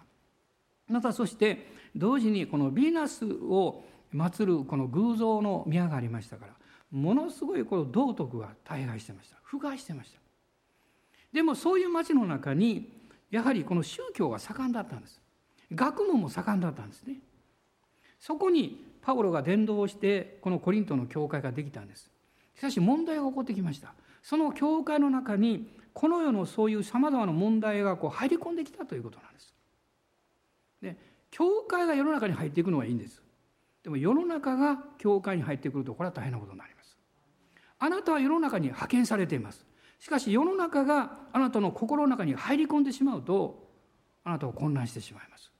[0.90, 3.84] またそして同時にこのヴィーナスを
[4.14, 6.54] 祀るこの偶像の宮がありましたから
[6.92, 9.38] ものすごいこの道徳が大敗してました。
[9.44, 10.20] 腐敗してました。
[11.34, 12.90] でもそういう町の中に
[13.30, 15.22] やはりこの宗教が盛んだったんです。
[15.74, 17.18] 学問も盛んだったんですね。
[18.20, 22.10] そこにパウロが伝道してこのコリントの教会ができたんです。
[22.56, 23.94] しかし問題が起こってきました。
[24.24, 29.54] その教会の中にこの世のそういうさまざまな問題がこう入り込んできたということなんです。
[30.82, 30.98] で
[31.32, 33.22] 教会が世の中に入っていくのはいいんです。
[33.84, 36.98] でも世の中が教会に入ってくるとこれは大変なことになります。
[37.80, 39.66] あなたは世の中に派遣されています。
[40.00, 43.68] しかし世の中があなたの心の中に入り込んでしまうと
[44.24, 45.52] あなたを混乱してしまいます。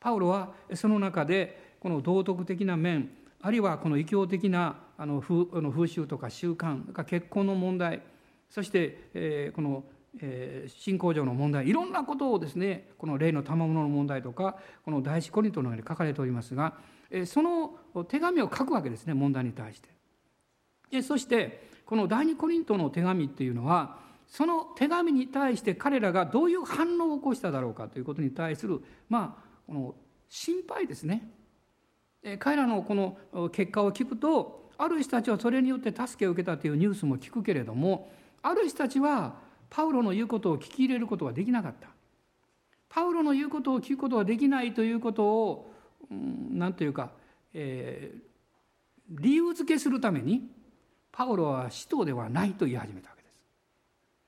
[0.00, 8.00] パウロはその中でこの道徳的な面あるいはこの異教的なあの風習とか習慣結婚の問題
[8.48, 9.84] そして、えー、この
[10.20, 16.74] えー、信仰上の問題いろんなことをですねこの例の賜物の問題とかこの第一コリントの中に書かれておりますが、
[17.10, 17.76] え、その
[18.08, 19.88] 手紙を書くわけですね問題に対して。
[20.90, 23.98] でそしてこの第二コリントの手紙っていうのは
[24.28, 29.94] その手紙に対して彼らがどういう反応を起こしただろうかということに対するまあこの
[30.28, 31.30] 心配ですね。
[32.38, 38.10] 彼らのこの結果を聞くとある人たちはそれによって助けを受けたというニュースも聞くけれども
[38.42, 39.36] ある人たちは
[39.74, 41.88] パウロの言うことを聞き入れることができなかった。
[42.88, 45.74] パウロの言うことを聞くことができないということを
[46.08, 47.10] 何、うん、というか、
[47.52, 48.20] えー、
[49.20, 50.48] 理由付けするために
[51.10, 53.34] パウロは使徒ではないと言い始めたわけです。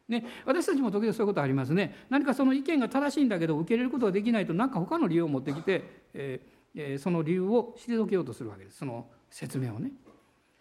[0.09, 1.95] ね、私たちも時々そういうことありますね。
[2.11, 8.79] 何かその意見が正しいんだけど受け入れることができないと何か他の理由を持ってきて、えー、その理由を退けようとするわけです。
[8.79, 9.93] その説明をね。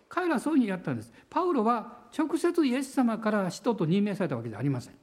[0.07, 1.11] 彼らはそういうふうにやったんです。
[1.29, 4.93] パウロは直接イエス様から使徒と任命されたわけじゃありません。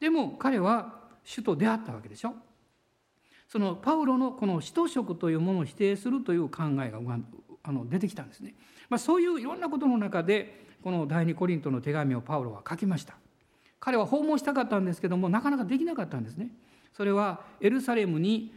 [0.00, 2.34] でも彼は主と出会ったわけでしょ。
[3.48, 6.98] そのパウロのこの使徒職というものを否定するという考えが
[7.62, 8.54] あの出てきたんですね、
[8.88, 13.14] まあ、そういういろんなことの中でこの第二コリントの手紙をパウロは書きました。
[13.80, 16.48] 彼は訪問したかったんですけどもなかなかできなかったんですね。
[16.92, 18.52] それはエルサレムに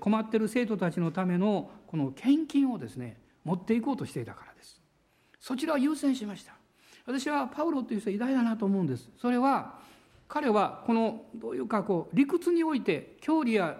[0.00, 4.49] 困っている生徒たちのためのこの献金をですね持っていこうとしていたから。
[5.40, 6.52] そちらを優先しました。
[7.06, 9.10] 私はパウロという人は偉大だなと思うんです。
[9.18, 9.78] それは
[10.28, 13.78] 彼はこのどういうかこう理屈において教理や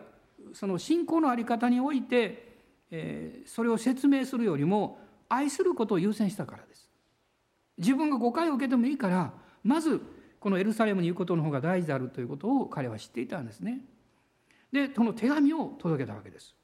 [0.53, 2.57] その信仰の在り方において、
[2.91, 6.89] えー、それを説明するよりも愛することを優先したからです。
[7.79, 10.01] 自分が誤解を受けてもいいからまず
[10.41, 13.81] このエルサレムに行くことの方が大事であるということを彼は知っていたんですね。
[14.73, 16.55] でこの手紙を届けたわけです。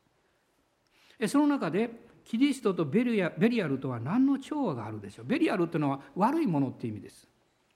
[1.28, 1.90] その中で
[2.26, 5.26] キリストとベリアベリアルとは何の調和があるでしょう？
[5.26, 7.28] ベリアルというのは悪いものっていう意味です。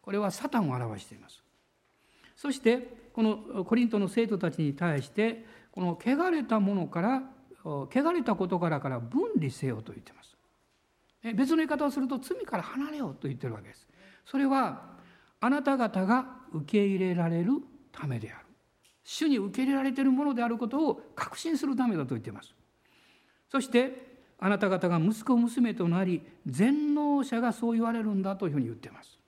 [0.02, 1.42] これはサタンを表しています。
[2.36, 7.22] そしてこのコリントの生徒たちに対してこの汚れたものから
[7.64, 10.36] 汚れた事柄からから分離せよと言っています。
[11.22, 13.86] 別の言い方をすると罪から離れようと言っているわけです。
[14.24, 14.96] それは
[15.38, 17.52] あなた方が受け入れられる
[17.92, 18.46] ためである。
[19.04, 22.52] 主に受け入れられているものであることを確信するためだと言っています。
[23.48, 24.09] そして
[24.40, 29.18] あなた方が息子娘となり全能者がそう言われるんだというふうに言っています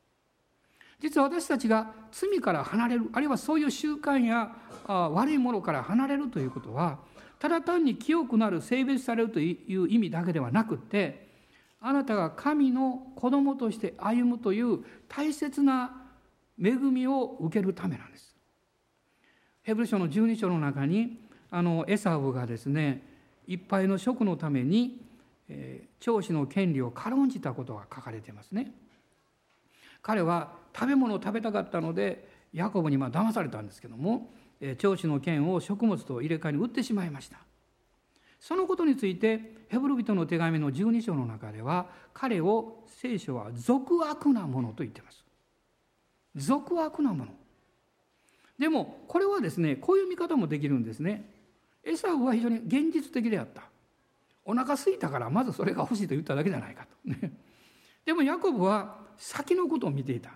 [1.01, 4.55] 実は私たちが罪から離れるあるいはそういう習慣や
[4.87, 6.99] 悪いものから離れるということは
[7.39, 11.29] ただ単に清くなる性別されるという意味だけではなくて
[11.81, 16.03] あなたが神の子供として歩むという大切な
[16.63, 18.37] 恵みを受けるためなんです。
[19.63, 21.19] ヘブル書の12章の中に
[21.51, 23.03] あのエサウがですね
[23.47, 25.01] いっぱいの職のために、
[25.49, 28.73] えー、長子の権利を軽んじたことが書かれていますね。
[30.03, 37.39] 彼は食べ物を食べたかったのでヤコブにまあ騙されたんですけども、えー、長子の権を食物と入れ替えに売ってしまいました。
[38.43, 45.25] そのことについてヘブル人の手紙の12章の中では彼を聖書は俗悪なものと言っています
[46.35, 47.33] 俗悪なもの
[48.59, 51.32] でもこれはですねこういう見方もできるんですね
[51.85, 53.63] エサウは非常に現実的であった。
[54.45, 57.33] お腹空いたからまずそれが欲しいと言っただけじゃないかと、ね、
[58.05, 60.31] でもヤコブは先のことを見ていた。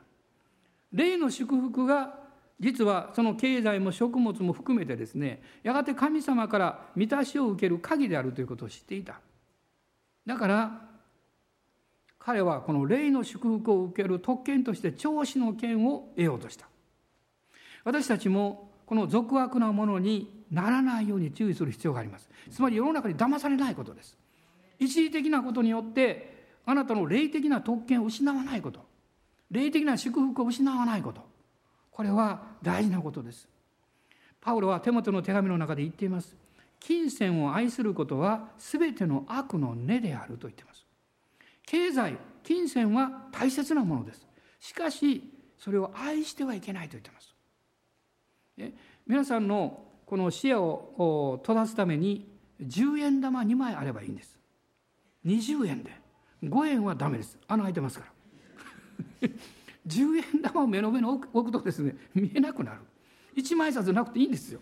[0.93, 2.21] 霊の祝福が
[2.59, 9.21] 実はその経済も食物も含めてですねやがて神様から満たしを受ける鍵であるということを知っていた。
[10.25, 10.89] だから
[12.19, 16.67] 彼はこの霊の祝福を受ける特権として長子の権を得ようとした。
[17.85, 22.29] 私たちもこの俗悪なものにならないように注意する必要があります。
[22.51, 24.17] つまり世の中に騙されないことです。
[24.79, 28.85] 一時的なことによってあなたの霊的な特権を失わないこと。
[29.51, 31.25] 霊的な祝福を失わないこと。
[31.91, 33.49] これは大事なことです。
[34.41, 36.37] パウロは手元の手紙の中で言っています。
[36.79, 40.85] 金銭を愛することは全ての悪の根であると言っています。
[41.65, 44.27] 経済金銭は大切なものです。
[44.61, 45.23] しかし
[45.59, 47.35] それを愛してはいけないと言っています。
[49.07, 52.29] 皆さんのこの視野を閉ざすために
[52.63, 54.39] 10円玉2枚あればいいんです。
[55.27, 55.91] 20円で。
[56.45, 57.37] 5円はダメです。
[57.49, 58.07] 穴開いてますか
[59.23, 59.29] ら。
[59.87, 62.81] 10円玉を目の上に置くとですね見えなくなる。
[63.37, 64.61] 1枚札なくていいんですよ。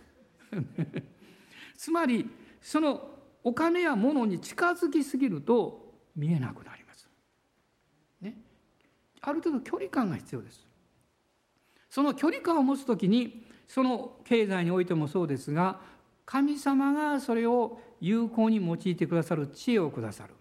[1.77, 2.29] つまり
[2.61, 7.11] そのお金や物に近づきすぎると見えなくなります、
[8.21, 8.41] ね、
[9.21, 10.67] ある程度距離感が必要です。
[11.91, 15.81] その距離感を持つ時にその経済においてもそうですが
[16.27, 20.35] 神様がそれを有効に用いてくださる知恵をくださる。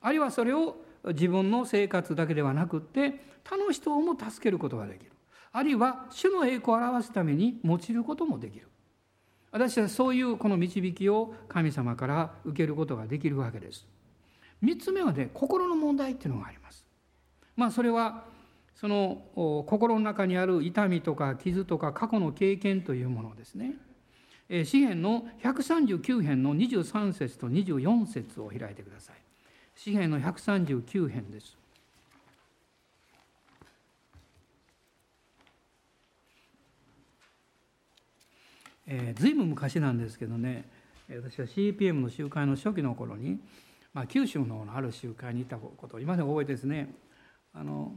[0.00, 5.12] あるいはそれを自分の生活だけではなくって他の人をも助けることができる。
[5.52, 8.68] あるいは主の栄光を表すために用いることもできる。
[9.52, 13.86] 私はそういうこの導きを神様から受けることができるわけです。
[14.62, 16.84] 3つ目はね心の問題っていうのがあります。
[17.56, 18.24] まあそれは
[18.74, 19.22] その
[19.66, 23.76] 心の中にある痛みとか傷とか過去の経験というものですね。
[24.64, 29.16] 詩篇の139編の23節と24節を開いてください。
[29.74, 31.56] 詩篇の139編です。
[38.86, 40.68] えー、ずいぶん昔なんですけどね。
[41.08, 43.38] 私は CPM の集会の初期の頃に、
[43.92, 46.94] まあ、九州のある集会に行ったことを今でも覚えてですね。
[47.54, 47.94] あの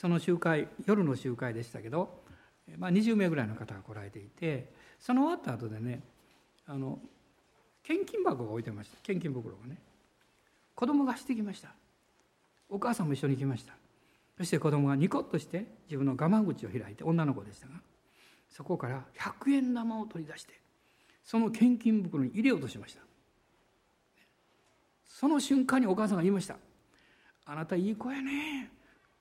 [0.00, 2.22] その集会夜の集会でしたけど、
[2.78, 6.00] まあ、20名ぐらいの方が来られていてその終わった後でね
[6.66, 6.98] あの
[7.82, 8.96] 献金箱が置いてました。
[9.02, 9.76] 献金袋がね。
[10.74, 11.74] 子供が走ってきました。
[12.70, 13.74] お母さんも一緒に来ました。
[14.38, 17.74] そして子供がニコッとして自分の我慢口を開いて女の子でしたが
[18.48, 20.54] そこから100円玉を取り出して
[21.24, 23.02] その献金袋に入れようとしました。
[25.06, 26.56] その瞬間にお母さんが言いました
[27.44, 28.79] 「あなたいい子やね。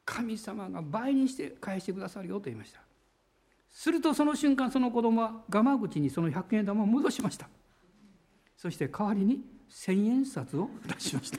[0.09, 2.81] 神様が倍にして返してくださるよ」と言いました。
[3.69, 7.47] するとその瞬間その子供は我慢口にその100円玉を戻しました。
[8.57, 11.37] そして代わりに千円札を出しました。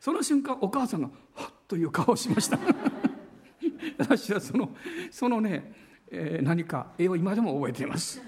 [0.00, 2.58] その瞬間お母さんがはっという顔をしました。
[3.98, 4.74] 私はその
[5.10, 5.72] そのね、
[6.10, 8.22] えー、何か絵を今でも覚えています。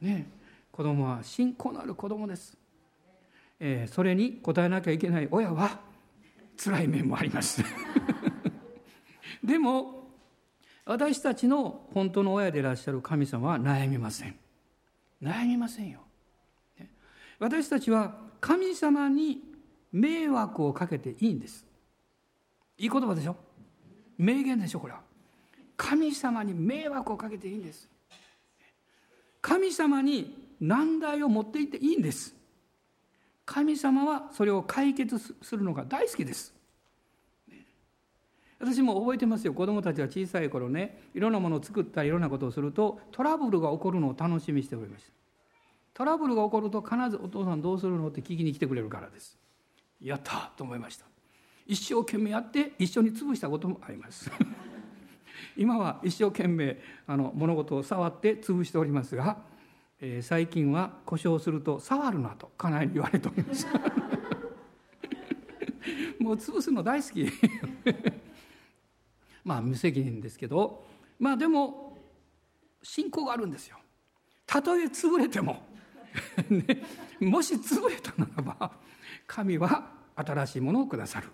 [0.00, 0.30] ね
[0.72, 2.56] 子供は信仰のある子供です、
[3.58, 5.89] えー、それに応えなきゃいけない親は
[6.62, 7.62] 辛い面もあります
[9.42, 10.00] でも
[10.84, 14.36] 私たちの本当の親でいらっしゃる神様は悩みません。
[15.22, 16.00] 悩みませんよ。
[17.38, 19.40] 私たちは神様に
[19.92, 21.64] 迷惑をかけていいんです。
[22.76, 23.36] いい言葉でしょ？
[24.18, 25.00] 名言でしょこれは。
[25.76, 27.88] 神様に迷惑をかけていいんです。
[29.40, 32.34] 神様に難題を持っていっていいんです
[33.50, 36.54] 神様はそれを解決するのが大好きです。
[38.60, 39.52] 私も覚えてますよ。
[39.52, 45.10] 子供たちは小さい頃ねいろんなものを作ったりいろんなことをするとトラブルが起こるのを楽しみにしておりました。
[45.94, 49.36] トラブルが起こると必ず「お父さんどうするの?」って聞きに来てくれるからです。
[50.00, 51.06] やったと思いました。
[51.66, 54.30] 一生懸命やって一緒に潰したこともあります。
[55.58, 56.78] 今は一生懸命
[57.08, 59.42] あの物事を触って潰しておりますが、
[60.02, 63.66] えー、最近は故障すると「触るな」と家内に言われております。
[66.18, 67.26] もう潰すの大好き。
[69.44, 70.86] まあ無責任ですけど
[71.18, 71.98] まあでも
[72.82, 73.76] 信仰があるんですよ。
[74.46, 75.68] たとえ潰れても
[76.48, 76.82] ね、
[77.20, 78.72] もし潰れたならば
[79.26, 81.28] 神は新しいものをくださる。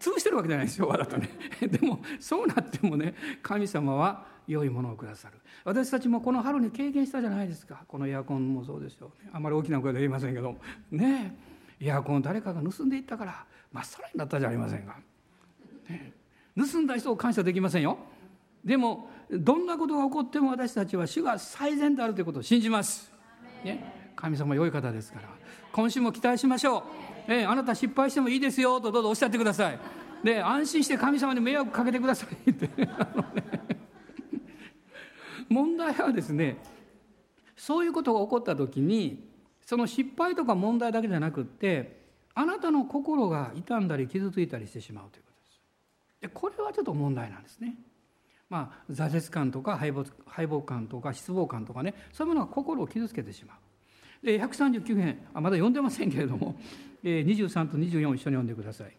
[0.00, 1.28] 潰してるわけじゃないですよわざとね。
[1.60, 5.34] でもそうなってもね神様は良いものをくださる。
[5.64, 7.84] 私たちもこの春に経験したじゃないですか。
[7.86, 10.56] このエアコンもそうですよ、ね、あんまり大きな声で言いませんけど
[10.90, 11.36] ね
[11.80, 14.96] エアコンを誰かが盗んでいったからまっさらになったじゃありませんか、
[15.88, 16.12] ね、
[16.56, 17.98] 盗んだ人を感謝できませんよ。
[18.64, 23.12] でもどんなことが起こっても私たちは主が最善であるということを信じます。
[23.64, 25.28] ね、神様良い方ですから。
[25.72, 26.82] 今週も期待しましょう、
[27.28, 29.78] えあなた失敗してもいいですよとどうぞおっしゃってください。
[30.24, 32.68] で安心して神様に迷惑かけてくださいって。
[35.50, 36.56] 問題はですね
[37.56, 39.28] そういうことが起こった時に
[39.66, 42.00] その失敗とか問題だけじゃなくって
[42.34, 45.60] あなたの心が傷んだり傷ついたりしてしまうということです
[46.22, 47.74] でこれはちょっと問題なんですね
[48.50, 54.26] まあ、挫折感とか敗北敗北感とか失望感とかねそういうものが心を傷つけてしまう。
[54.26, 56.56] で139編あまだ読んでませんけれども
[57.04, 58.92] 23と24を一緒に読んでください。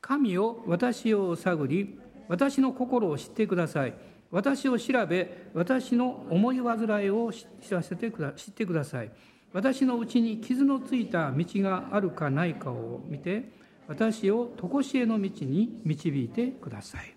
[0.00, 3.94] 神を私を探り私の心を知ってください。
[4.32, 9.12] 私を調べ私の思い煩いを知らせてくだ知ってください。
[9.52, 13.52] 私のうちに傷のついた道があるかないかを見て
[13.86, 17.14] 私を常しえの道に導いてください。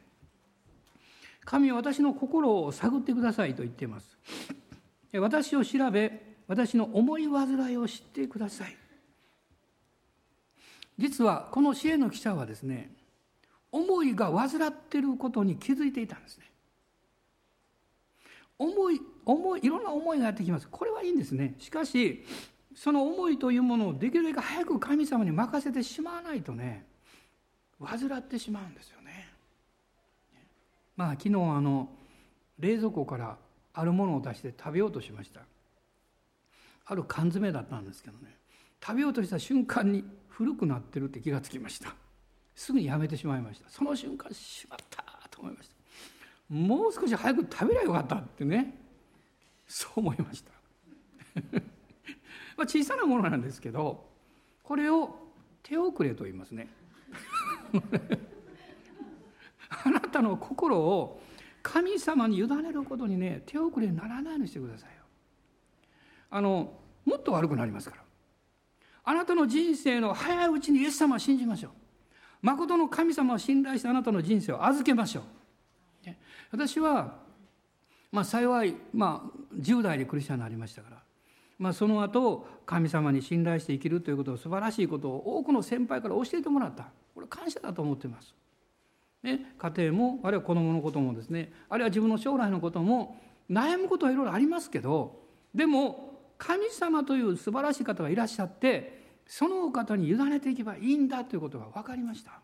[1.45, 4.17] 神は私の心を探ってくださいと言っています
[5.13, 8.75] 私を調べ私の思い煩いを知ってください
[10.97, 12.91] 実はこの支援の記者はですね
[13.71, 16.45] 思いが患っていることに気づいていたんですね
[18.57, 20.67] 思い思いいろんな思いがやってきます。
[20.69, 21.55] これはいいんですね。
[21.59, 22.23] しかし
[22.75, 26.85] その思いというものをできるだけ早く神様に任せてしまわないとね
[27.83, 29.29] 患ってしまうんですよね。
[30.95, 31.89] まあ昨日あの
[32.59, 33.37] 冷蔵庫から
[33.73, 35.41] あるものを出して食べようとしました。
[36.85, 38.37] ある缶詰だったんですけどね。
[38.81, 41.95] 食べようとした瞬間に古くなってるって気がつきました。
[42.53, 43.69] すぐにやめてしまいました。
[43.69, 45.74] その瞬間しまったと思いました。
[46.49, 48.75] もう少し早く食べりゃよかったってね。
[49.67, 50.51] そう思いました。
[52.57, 54.09] まあ小さなものなんですけど
[54.63, 55.33] これを
[55.63, 56.67] 手遅れと言いますね。
[59.83, 61.21] あなたの心を
[61.63, 65.03] 神様に委ねることにね手遅れにならないようにしてくださいよ。
[66.29, 68.03] あのもっと悪くなりますから。
[69.07, 71.71] あなたの人生の早いうちにイエス様を信じましょう。
[72.41, 75.23] 誠の神様を信頼してあなたの人生を預けましょう、
[76.55, 77.17] 私は、
[78.11, 80.97] まあ、幸い、まあ、10代でクリスチャンになりましたから、
[81.59, 86.87] まあ、その後神様に信頼して生きるということを素晴らしいことを多くの先輩から教えてもらった。
[87.13, 88.33] これ感謝だと思っています。
[89.23, 95.19] ね、家庭もあるいは子供のこともですねあるいは自分の将来のことも悩むことはいろいろありますけど
[95.53, 102.39] でも神様という素晴らしい方がいらっしゃってそのお方に委ねていけばいいんだということが分かりました。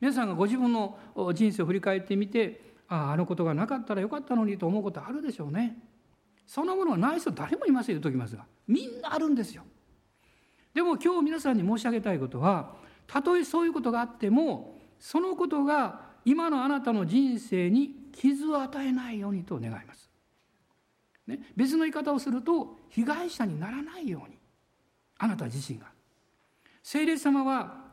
[0.00, 0.98] 皆さんがご自分の
[1.34, 5.76] 人生を振り返ってみてあああのことがなかったらよかったのにと思うことあるでしょうね
[6.46, 9.64] そのものはない人誰もいません言うときますがみんなあるんですよ
[10.74, 12.74] でも今日皆さんに申し上げたいことは
[13.06, 20.10] たとえそういうことがあってもそのことが今のあなたの人生に傷を与えないようにと願います。
[21.26, 24.36] ね、別の言い方をすると被害者にならないように
[25.18, 25.86] あなた自身が。
[26.82, 27.87] 聖霊様は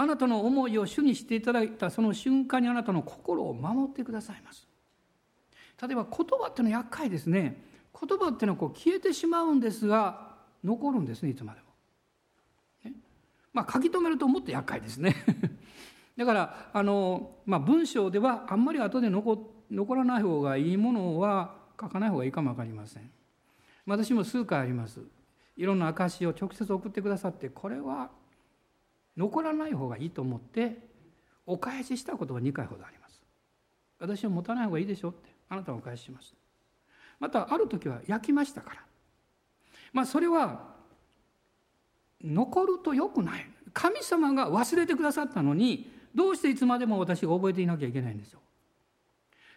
[0.00, 4.66] あなたの思いを主にしていただいたその瞬間にあなたの心を守ってくださいます。
[5.82, 7.62] 例えば言葉っていうのは厄介ですね。
[7.92, 11.66] 言葉っていうのはこう消えてしまうんですが残るんですねいつまでも。
[12.90, 12.96] ね、
[13.52, 15.14] まあ書き留めるともっと厄介ですね。
[16.16, 23.10] だからあの、まあ、文章ではあんまり後で残残らない方がいいものは書かない方がいいかも分かりません
[23.86, 25.00] 私も数回あります
[25.56, 28.10] いろんな証を直接送ってくださってこれは
[29.20, 30.78] 残らない方がいいと思って
[31.46, 33.22] お返ししたことが2回ほどあります。
[33.98, 36.34] 私は持たない方がいいでしょってあなたはお返しします
[37.18, 38.76] またある時は焼きましたから。
[39.92, 40.70] まあそれは
[42.22, 43.46] 残るとよくない。
[43.72, 48.40] 神様が忘れてくださったのにどうしていつまでも私が覚えていなきゃいけないんですよ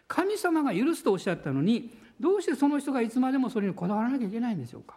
[0.06, 1.90] 神様が許すとおっしゃったのに
[2.20, 4.96] どうしてその人がいつまでもそれにこだわらなきゃいけないんでしょうか。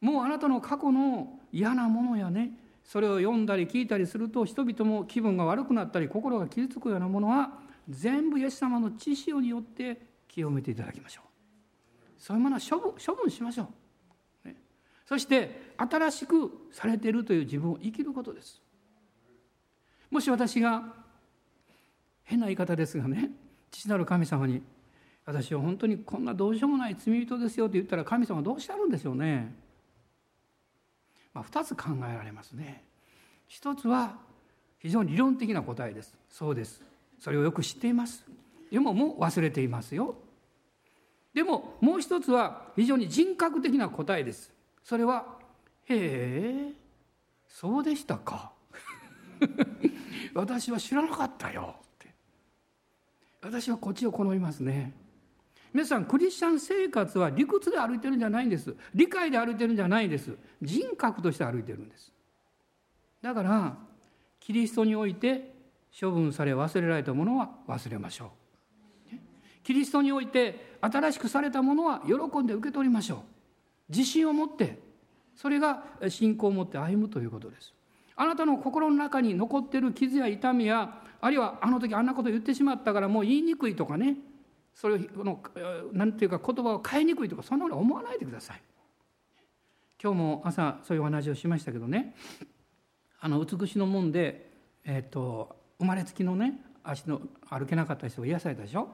[0.00, 2.52] もうあなたの過去の嫌なものやね
[2.84, 7.50] それを読んだり聞いたりすると人々も気分が悪くなったり心が傷つくようなものは
[7.88, 11.24] 全部イエス様の知潮によって清めていただきましょう。
[12.18, 13.68] そういうものは処分処分しましょ
[14.44, 14.56] う、ね、
[15.06, 18.62] そして新しくされているという自分を生きることです。
[20.10, 20.84] もし私が
[22.22, 23.30] 変な言い方ですがね
[23.70, 24.62] 父なる神様に
[25.26, 29.54] 私は本当にこんなどうしようもない罪人ですよって言ったら神様どうしてあるんでしょうね。
[31.34, 32.84] まあ、2つ考えられますね。
[33.48, 34.16] 一つは
[34.78, 36.16] 非常に理論的な答えです。
[36.30, 36.82] そうです。
[37.20, 38.24] それをよく知っています。
[38.70, 40.16] でももう忘れていますよ。
[41.34, 44.52] でももう一つは非常に人格的な答えです。
[44.84, 45.38] それは
[45.86, 46.72] 「へえ
[47.48, 48.52] そうでしたか」
[50.34, 52.14] 私は知らなかったよって
[53.42, 54.92] 私はこっちを好みますね
[55.74, 58.76] 皆さんクリスチャン生活は理屈で歩いてるんじゃないんです。
[58.94, 60.36] 理解で歩いてるんじゃないんです。
[60.62, 62.12] 人格として歩いてるんです。
[63.20, 63.76] だから
[64.38, 65.52] キリストにおいて
[66.00, 69.16] 処分され忘れられたものは忘れましょう。
[69.64, 73.18] キリストにおいて新しくされたものは喜んで受け取りましょう。
[73.88, 74.78] 自信を持って
[75.34, 77.74] それが信仰を持って歩むということです。
[78.14, 84.18] あなたの心の中に残っている傷や痛みやあるいはあの時あんなこと言ってしまったからもう言いにくいとかね。
[84.74, 85.42] それをの
[85.92, 88.60] なんていうか言葉を変えにくいとかそんなこと思わないでください。
[90.02, 92.14] 今日も朝そういうお話をしましたけどね
[93.20, 94.50] あの美しの門で、
[94.84, 98.88] えーと、生まれつきのね足の歩けなかった人が癒されたでしょ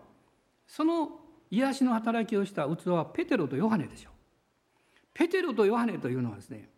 [0.69, 1.09] その
[1.51, 4.11] 癒しの働きをした器はペテロとヨハネでしょ
[5.13, 6.69] ペテロとヨハネというのはですね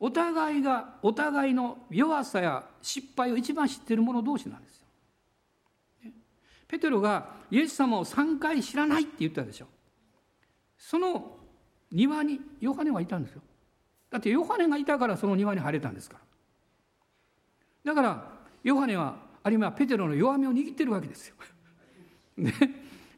[0.00, 4.81] お互いがお互いの弱さや失敗を一番知っている者同士なんです。
[6.72, 9.66] ペテロがイエス様を3回知らないって言ったでしょ。
[10.78, 11.36] その
[11.90, 13.42] 庭にヨハネはいたんですよ。
[14.10, 16.16] だってヨハネがいたからその庭に入れたんですか
[17.84, 17.92] ら。
[17.92, 18.32] だから
[18.64, 21.34] ヨハネはあるいはペテロの弱みを握ってるわけですよ。
[22.38, 22.54] ね、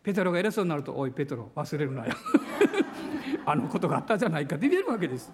[0.03, 2.13] ペテロが偉そうになると「おいペテロ忘れるなよ
[3.47, 5.33] あのことがあったじゃないか」って言えるわけです。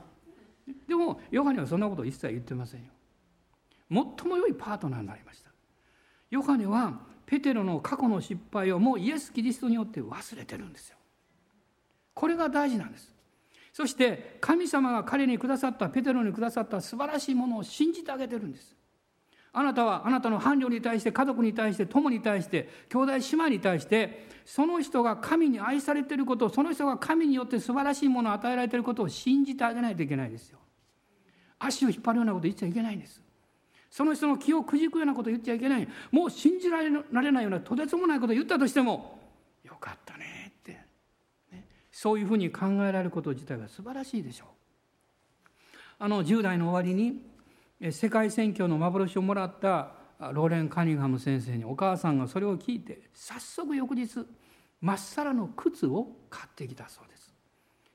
[0.86, 2.90] でもヨハネはそんなこと一切言ってませんよ
[3.88, 5.50] 最も良いパートナーになりました
[6.30, 10.96] ヨハネはペテロの過去の失敗をもうイエス・キリストによって忘れてるんですよ。
[12.12, 13.14] これが大事なんです。
[13.72, 18.74] そして神様が彼にくださったペテロにくださった素晴らしいものを信じてあげてるんです。
[19.52, 30.58] あなたはあなたの伴侶に対して家族に対して友に対して兄弟姉妹に対してその人が神に愛されていることその人が神によって素晴らしいものを与えられていることを信じてあげないといけないですよ。
[31.60, 33.22] 足を引っ張るようなこと言っちゃいけないんです。
[33.90, 35.88] その人の気をくじくようなこと言っちゃいけない。
[36.12, 36.90] もう信じられ
[37.32, 39.18] ないようなとてつもないことを言ったとしても
[39.64, 40.72] よかったねって、
[41.52, 44.48] ね、そういうふうに考えられること自体が素晴らしいでしょう。
[45.98, 47.20] あの10代の終わりに
[47.92, 49.92] 世界選挙の幻をもらった
[50.32, 54.26] ローレン・カニンハム先生にお母さんがそれを聞いて早速翌日
[54.80, 57.34] まっさらの靴を買ってきたそうです。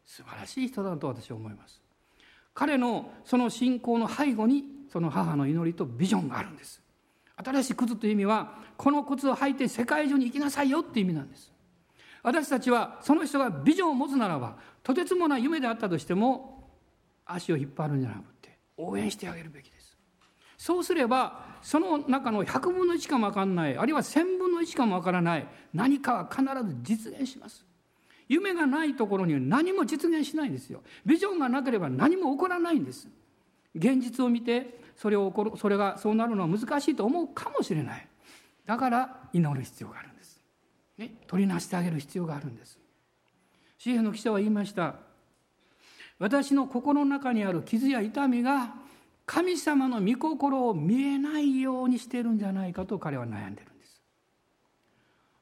[0.05, 1.84] 素晴らしい人だと私は思います。
[2.55, 6.81] 彼のその信仰の背後にその母の祈りとビジョンがあるんです。
[7.35, 11.51] 新しい靴という意味はこの靴を履いて世界中に行きなさいよっていう意味なんです。
[12.23, 16.71] 私たちはその人がビジョンを持つならばとてつもない夢であったとしても
[17.25, 19.97] 足を引っ張るんじゃなくて応援してあげるべきです。
[20.57, 27.65] そうすればその中の100分の1かも分かんないあるいは1000分の1かも分からない何かは必ず実現します。
[28.27, 30.81] 夢がないところには何も実現しないんですよ。
[31.05, 33.07] ビジョンがなければ何も起こらないんです。
[33.75, 38.07] 現実を見てそれを起こるそれがそうなるのは難しいと思うかもしれない。
[38.65, 40.41] だから祈る必要があるんです、
[40.97, 42.79] ね、取りなしてあげる必要があるんです。
[43.77, 44.95] 詩篇の記者は言いました。
[46.17, 48.73] 私の心の中にある傷や痛みが
[49.25, 54.01] 神様の御心を見えないようにしているんじゃないかと彼は悩んでるんです。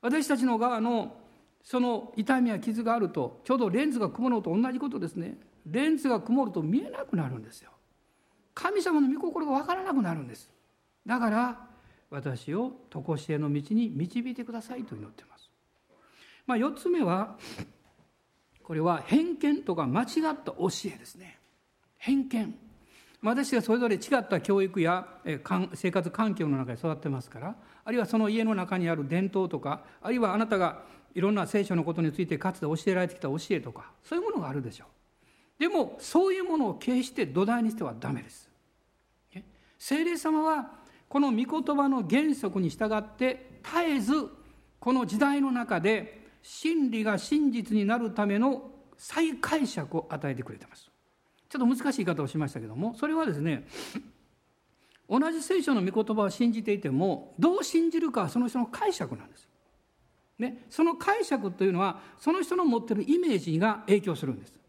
[0.02, 1.16] 私たちの側の
[1.64, 5.38] その痛みや傷があるとちょうどレンズが曇るのと同じことですね。
[5.66, 7.72] レンズが曇ると見えなくなるんですよ。
[8.54, 10.52] 神様の御心が分からなくなるんです。
[11.06, 11.68] だから
[12.10, 15.50] 私を常しえの道に導いてくださいと祈っています、
[16.46, 17.38] まあ、4つ目は
[18.62, 20.08] これは偏見とか間違っ
[20.46, 21.40] た教えですね。
[21.98, 22.56] 偏見。
[23.22, 25.08] 私がそれぞれ違った教育や
[25.74, 27.56] 生活環境の中で育ってますから
[27.86, 30.84] あるいはその家の中にある伝統とかあるいはあなたが
[31.16, 34.88] いろんな聖書のことについてかつて教えられてきた教えとかそういうものがあるでしょう。
[35.60, 38.50] でもそういうものを決して土台にしてはダメです。
[39.78, 40.72] 聖霊様は
[41.10, 44.14] この御言葉の原則に従って絶えず
[44.80, 50.90] この時代の中で真理が真実になるための再解釈を与えてくれてます。
[51.50, 53.68] ちょっと難しい言い方をしましたけどもそれはですね
[55.08, 59.48] 同じ聖書の御言葉を信じていてもどう信じるかはその人の解釈なんです。
[60.40, 64.60] ね、その解釈というのはその人の持ってるイメージが影響するんです。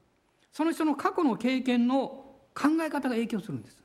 [0.53, 3.83] その人の過去の経験の考え方が影響するんです。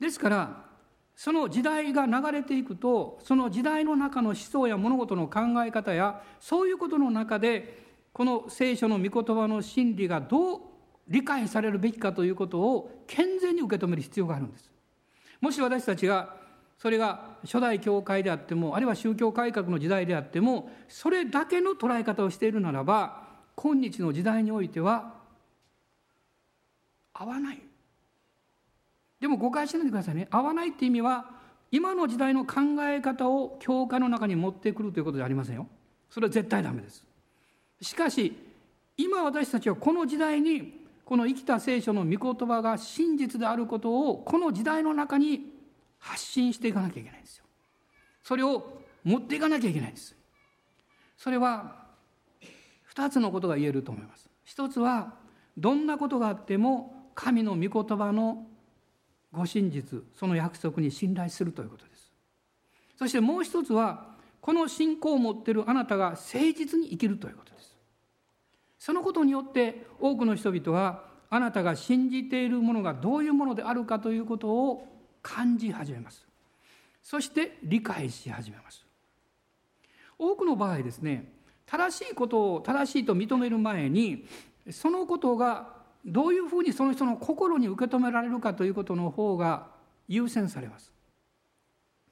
[0.00, 0.70] ですから
[1.14, 10.60] その時代が流れていくとその時代の中の思想や物事の考え方やそういうことの中でこの聖書の御言葉の真理がどう
[11.06, 14.70] 理解されるべきかということを健全に受け止める必要があるんです。
[15.40, 16.39] もし私たちが
[16.80, 23.22] それが初代教会であってもあるいは宗教改革の時代であってもそれだけの捉え方をしているならば
[23.54, 25.12] 今日の時代においては
[27.12, 27.60] 合わない。
[29.20, 30.26] でも誤解しないでくださいね。
[30.30, 31.26] 合わないって意味は
[31.70, 35.66] 今の時代の考え方を教科の中に持ってくるということじゃありませんよ。
[36.08, 37.04] それは絶対ダメです。
[37.82, 38.34] しかし
[38.96, 45.59] 今私たちはこの時代にこの生きた聖書の御言葉が真実であることをこの時代の中に
[46.00, 47.44] 発信していかなきゃいけないんですよ。
[48.22, 50.16] それを持っていかなきゃいけないんです。
[51.16, 51.76] それは
[52.94, 54.28] 2つのことが言えると思います。
[54.44, 55.14] 一つは
[55.56, 58.46] どんなことがあっても神の御言葉の
[59.32, 62.10] ご真実その約束に信頼するということです。
[62.96, 67.76] そしてもう一つはこの信仰を持っているあなたが誠実に生きるということです。
[68.78, 74.86] そのことによって多くの人々はあなたが信じているものがどういうものであるかということを
[75.22, 76.26] 感じ始めます。
[77.02, 78.84] そして理解し始めます。
[80.18, 81.32] 多くの場合ですね
[81.64, 84.26] 正しいことを正しいと認める前に
[84.70, 85.68] そのことが
[86.04, 89.68] どういうふうにその人の心に受け止められるかということの方が
[90.08, 90.92] 優先されます。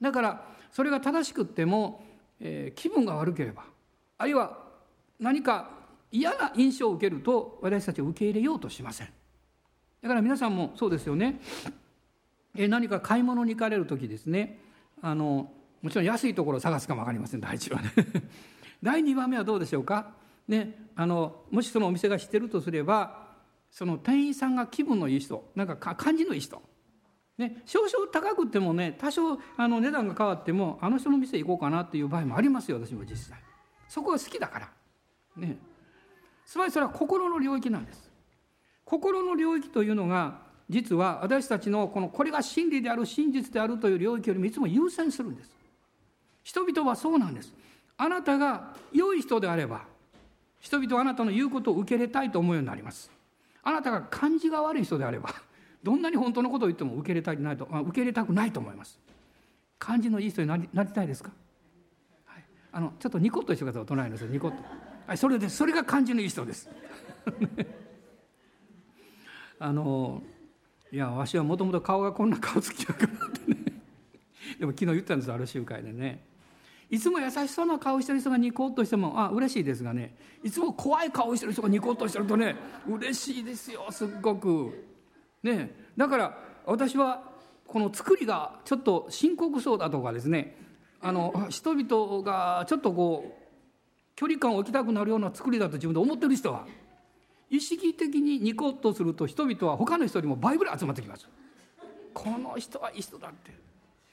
[0.00, 2.04] だからそれが正しくっても、
[2.40, 3.64] えー、気分が悪ければ
[4.16, 4.58] あるいは
[5.18, 5.70] 何か
[6.10, 9.08] 嫌な印象を受けると私たちは受け入れようとしません。
[10.00, 11.40] だから皆さんもそうですよね。
[12.66, 14.58] 何か買い物に行かれる時ですね。
[15.00, 17.40] あのもちろん安いところを探すかも分かりません。
[17.40, 17.92] 第一はね。
[18.82, 20.12] 第2番目はどうでしょうか、
[20.46, 23.28] ね、あのもしそのお店が知ってるとすれば
[23.70, 26.62] その店員さんが気分のいい人なんか感じのいい人、
[27.36, 33.38] ね、少々高くてもね多少あの値段が変わってもあの人の店行こうかなっていう場合もありますよ私も実際。
[33.88, 34.70] そこが好きだから。
[35.36, 35.56] ね。
[36.44, 38.10] つまりそれは心の領域なんです。
[38.84, 45.50] 心の領域というのが実は私たちのこのこれが真理である真実であるという領域よりもいつも優先するんです。
[46.42, 47.52] 人々はそうなんです。
[47.96, 49.82] あなたが良い人であれば
[50.60, 53.10] 人々はあなたの言うことを受け入れたいと思うようになります。
[53.62, 55.34] あなたが感じが悪い人であれば
[55.82, 58.98] どんなに本当のことを言っても受け入れたくないと受け入れたくないと思います。
[59.78, 61.30] 感じのいい人になりなりたいですか、
[62.24, 64.26] はい、あのちょっとニコッとしてください隣の人。
[64.26, 64.56] ニコッと、
[65.06, 66.68] はい、それでそれが感じのいい人です。
[69.60, 70.22] あの
[70.90, 73.58] いやわしはもともと顔がこんな顔つきだからってね。
[74.58, 76.24] でも昨日言ったんですある集会でね。
[76.90, 80.16] いつも優しそうな顔してる人がニコッとしてもあ嬉しいですがね。
[80.42, 82.56] いつも怖い顔してる人がニコッとしてるとね
[82.88, 84.86] 嬉しいですよすっごく。
[85.42, 85.70] ね。
[85.96, 87.22] だから私は
[87.66, 90.56] この作りがちょっと深刻そうだとかですね。
[91.00, 93.48] あの人々がちょっとこう
[94.16, 96.66] 距離感を置きたくなるような作りだと自分で思ってる人は
[97.50, 101.28] 意識的にニコッとすると人々は他の人よりも倍ぐらい集まってきます。
[102.12, 103.52] この人はいい人だって、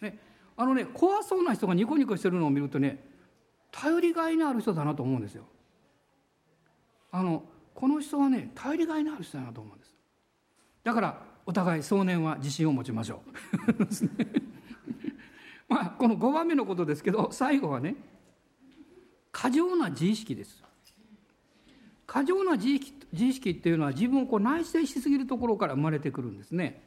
[0.01, 0.19] ね、
[0.55, 3.03] あのね怖そうな人がニコニコしてるのを見るとね
[3.71, 5.43] 頼りがいのある人だなと思うんですよ。
[7.11, 9.93] あのこの人はね頼りがいのある人だなと思うんです。
[10.83, 13.21] だからお互い少年は自信を持ちましょ
[13.69, 13.83] う。
[15.67, 17.95] まあこの5番目のことですけど最後はね
[19.31, 20.63] 過剰な自意識です。
[22.07, 26.83] 過剰な自意識自意識っていうのは自分をこう内省しすぎるところから生まれてくるんですね。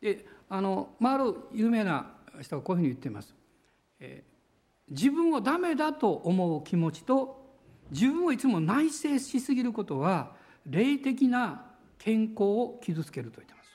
[0.00, 3.34] であの、まあ、ある有名な人がこういうふうに言っています、
[3.98, 7.40] えー、自分をダメだと思う気持ちと
[7.90, 10.32] 自分をいつも内省しすぎることは
[10.66, 11.66] 霊的な
[11.98, 13.70] 健康を傷つけると言ってます。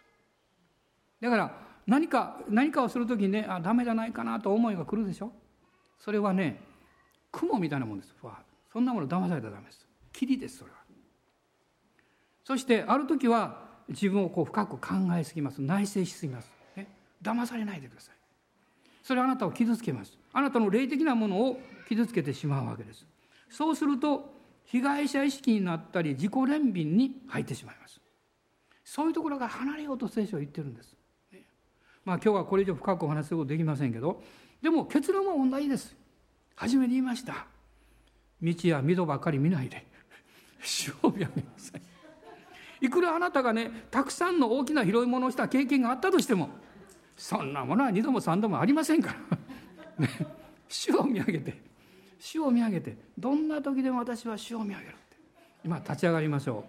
[1.21, 5.31] だから何か何かをする時にねあダメじゃないかなと思いが来るでしょ。
[5.99, 6.61] それはね
[7.31, 8.15] 雲みたいなもんです。
[8.71, 9.87] そんなもの騙されたらダメです。
[10.11, 10.84] 霧ですそれは。
[12.45, 15.61] そしてある時は自分をこう深く考えすぎます。
[15.61, 16.87] 内省しすぎます、ね、
[17.21, 18.15] 騙されないでください。
[19.03, 20.17] それはあなたを傷つけます。
[20.31, 23.05] あなたの霊的なものを傷つけてしまうわけです。
[23.49, 24.33] そうすると
[24.65, 27.99] 被害者意識になったり自己憐憫に入ってしまいます。
[28.83, 30.95] そういうところが離れようと聖書は言ってるんです、
[32.03, 34.21] まあ今日はこれ以上深くお話することできませんけど
[34.61, 35.95] でも結論は同じです。
[36.55, 37.47] 初めに言いました。
[38.41, 39.85] 道や溝ばかり見ないで。
[40.61, 41.81] 主を見上げなさい。
[42.85, 46.49] いくらあなたがねたくさんの大きな広いものをした経験があったとしても
[47.17, 49.37] そんなものは二度も三度もありませんから、
[50.05, 50.09] ね、
[50.67, 51.61] 主を見上げて
[52.19, 55.17] 主を見上げてどんな時でも私は主を見上げるって。
[55.63, 56.63] 今立ち上がりましょ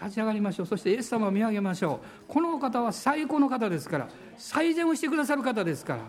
[0.00, 0.02] う。
[0.02, 0.66] 立ち上がりましょう。
[0.66, 2.32] そしてイエス様を見上げましょう。
[2.32, 4.08] この方は最高の方ですから。
[4.36, 6.02] 最善をしてくださる方ですから。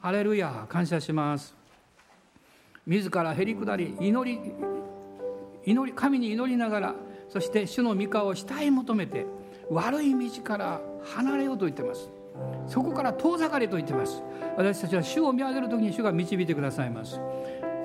[0.00, 1.54] ハレルヤ感謝します。
[2.86, 4.40] 自らへり下り祈り
[5.64, 6.94] 祈り神に祈りながら
[7.30, 9.24] そして主の御顔を慕い求めて
[9.70, 10.80] 悪い道から
[11.14, 12.10] 離れようと言ってます。
[12.66, 14.22] そこから遠ざかれと言ってます。
[14.56, 17.20] 私たちは主を見上げる時に主が導いてくださいます。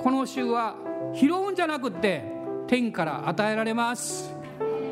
[0.02, 0.76] この主は
[1.14, 2.24] 拾うんじゃなくって
[2.68, 4.36] 天から与えられます。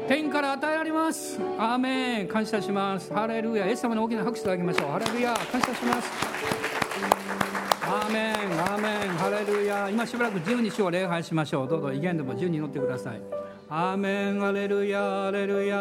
[0.08, 1.39] 天から与えられます。
[1.58, 2.28] アーメン。
[2.28, 3.12] 感謝します。
[3.14, 3.68] ハレルヤ。
[3.68, 4.91] イエス様の大きな拍手いただきましょう。
[4.91, 5.34] ハレルヤ。
[5.34, 6.12] 感謝します。
[7.84, 8.34] アーメン。
[8.34, 9.03] アーメン。
[9.90, 11.68] 今しばらく十二章を礼拝しましょう。
[11.68, 13.22] どうぞ威厳でも十に乗ってください。
[13.70, 15.78] アーメンアレルヤアレルヤ。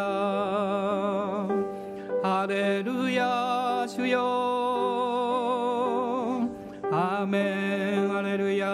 [2.23, 4.19] ハレルヤ主よ。
[6.91, 8.67] アーメンアレルヤ。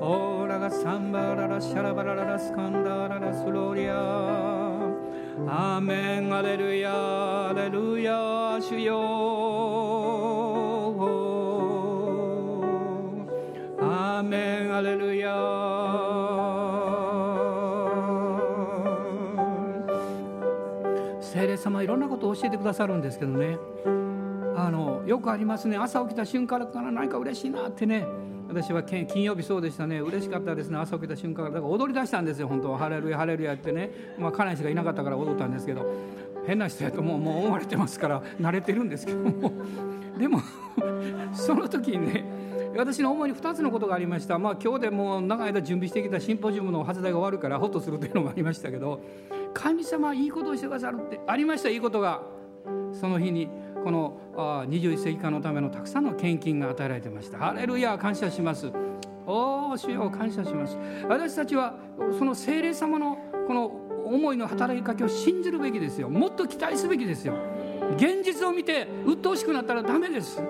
[0.00, 3.94] オーラがサンバララシャラバラララスカンダララスローリア。
[5.46, 10.23] アーメンアレルヤアレルヤ主よ。
[14.24, 15.34] メンアレルヤ
[21.64, 23.58] 様いろんなことを教えてくださるんですけどね。
[24.56, 25.76] あのよくありますね。
[25.76, 28.06] 朝起きた瞬間から何か嬉しいなってね。
[28.48, 30.00] 私は金曜日そうでしたね。
[30.00, 30.78] 嬉しかったですね。
[30.78, 31.54] 朝起きた瞬間から。
[31.56, 32.48] だから踊り出したんですよ。
[32.48, 32.78] 本当は。
[32.78, 33.90] ハレルヤハレルヤってね。
[34.18, 35.86] まあ家内氏がいなかったから踊ったんですけど。
[36.46, 38.22] 変な人やともうもう思われてますから。
[38.40, 39.50] 慣れてるんですけども。
[40.18, 40.40] でも
[41.32, 42.24] その時にね
[42.76, 44.38] 私の主に2つのことがありました。
[44.38, 49.00] まあ今日でもう長い間準備してきたシンポジウムの発売が終わるからホッとするというのがありましたけど
[49.52, 51.68] 神様いいことをしてくださるってありました？
[51.68, 52.22] いいことが。
[52.92, 53.48] その日に
[53.82, 54.18] この
[54.68, 57.38] 21世紀間のためのたくさんの献金が与えられてました。
[57.38, 58.72] ハレルヤ感謝します。
[59.26, 60.78] おお主よ感謝します。
[61.08, 61.74] 私たちは
[62.18, 63.66] その精霊様のこの
[64.06, 66.08] 思いの働きかけを信じるべきですよ。
[66.08, 67.34] もっと期待すべきですよ。
[67.96, 70.42] 現実を見て鬱陶しくなったらダメです。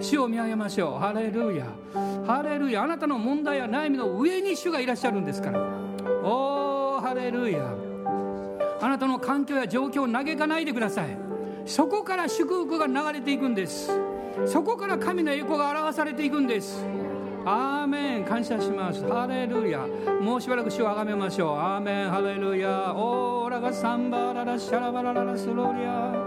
[0.00, 0.98] 主を見上げましょう。
[0.98, 1.66] ハレルヤ。
[2.26, 2.82] ハレルヤ。
[2.82, 5.60] あなたの問題や悩みの上に主がいらっしゃるんですから。
[6.22, 7.74] おおハレルヤ。
[8.80, 11.16] あなたの環境や状況を嘆かないでください。
[11.66, 13.92] そこから祝福が流れていくんです。
[14.46, 16.84] そこから神の栄光が表されていくんです。
[17.44, 18.24] アーメン。
[18.24, 19.06] 感謝します。
[19.08, 19.86] ハレルヤ。
[20.20, 21.58] もうしばらく主をあがめましょう。
[21.58, 22.10] アーメン。
[22.10, 22.92] ハレルヤ。
[22.94, 26.21] オーラがサンバララシャラバラララスローリア。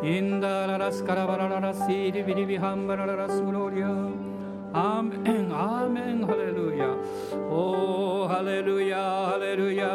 [0.00, 3.88] インダララスカラバラララシーリビリビハンバラララスローリア。
[4.72, 6.86] アーメンアーメンハレルヤ。
[7.50, 9.88] おーハレルヤハレルヤ。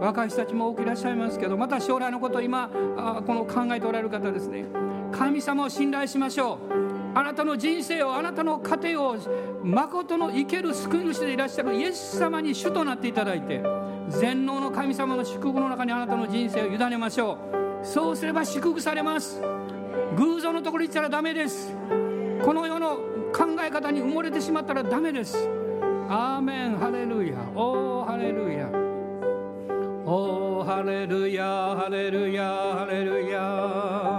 [0.00, 4.64] 若い人たちも多くいらっしゃいますけどまた将来のことを今あこの考えておられる方ですね。
[5.12, 6.58] 神様を信頼しましょう。
[7.16, 9.16] あなたの人生をあなたの家庭を
[9.62, 13.62] 誠の生ける救い主でいらっしゃるイエス様に主となっていただいて
[14.08, 17.69] 全能の神様の祝福の中にあなたの人生を委ねましょう。
[17.82, 19.40] そうすれば祝福されます。
[20.16, 21.74] 偶像のところに行ったらダメです。
[22.44, 22.96] この世の
[23.32, 25.48] 考え方に埋もれてしまったらダメです。
[26.08, 26.78] アーメン。
[26.78, 27.34] ハレルヤ。
[27.54, 28.68] おーハレルヤ。
[30.04, 34.09] おーハレルヤハレルヤハレルヤ。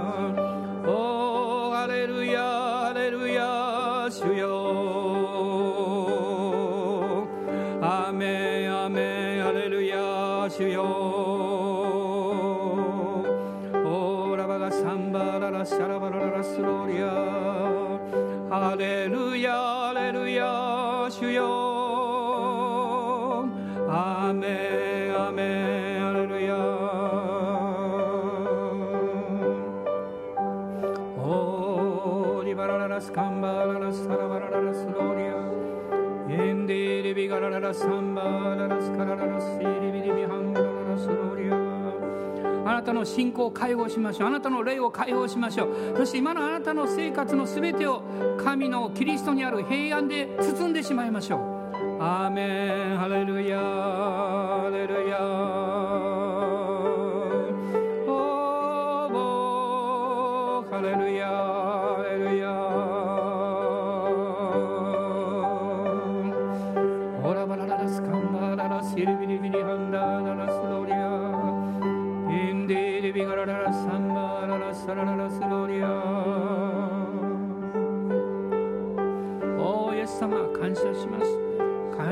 [42.82, 44.28] なたの信仰を解放しましょう。
[44.28, 45.98] あなたの霊を解放しましょう。
[45.98, 48.02] そして今のあなたの生活の全てを
[48.44, 51.40] 神のキリストにある平安で包んでしまいましょう。
[52.02, 52.98] アーメン。
[52.98, 53.60] ハレルヤ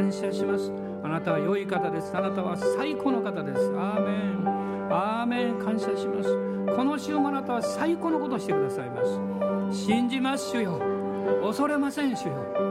[0.10, 0.72] 感謝します。
[1.04, 2.18] あなたは良い方です。
[2.18, 3.60] あなたは最高の方です。
[3.78, 4.90] アーメン。
[4.90, 5.60] アーメン。
[5.60, 6.76] 感謝します。
[6.76, 9.86] この週もあなたは最高のことをしてくださいます。
[9.86, 10.82] 信じます主よ。
[11.44, 12.69] 恐れません主よ。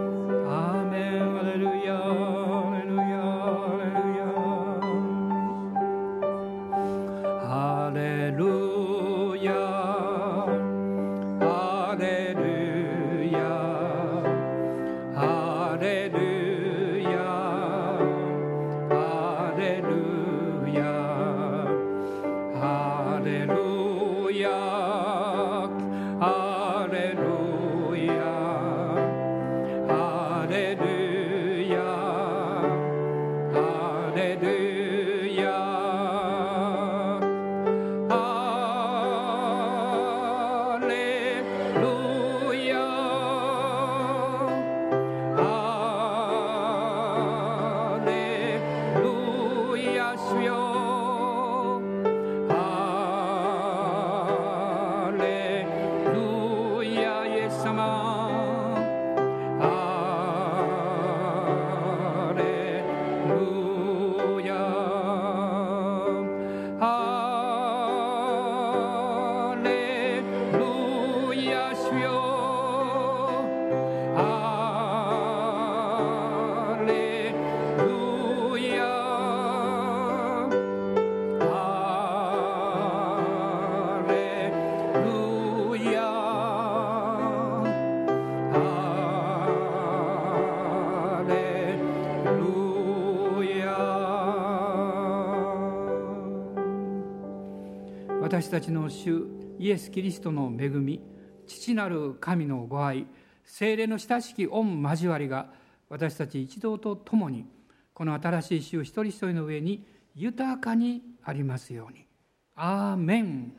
[99.99, 101.01] キリストの恵み
[101.45, 103.09] 父なる神のご愛
[103.45, 105.51] 精霊の親しき御交わりが
[105.89, 107.47] 私たち一同と共に
[107.95, 109.85] この新しい週一人一人の上に
[110.15, 112.07] 豊かにありますように。
[112.55, 113.53] アーメン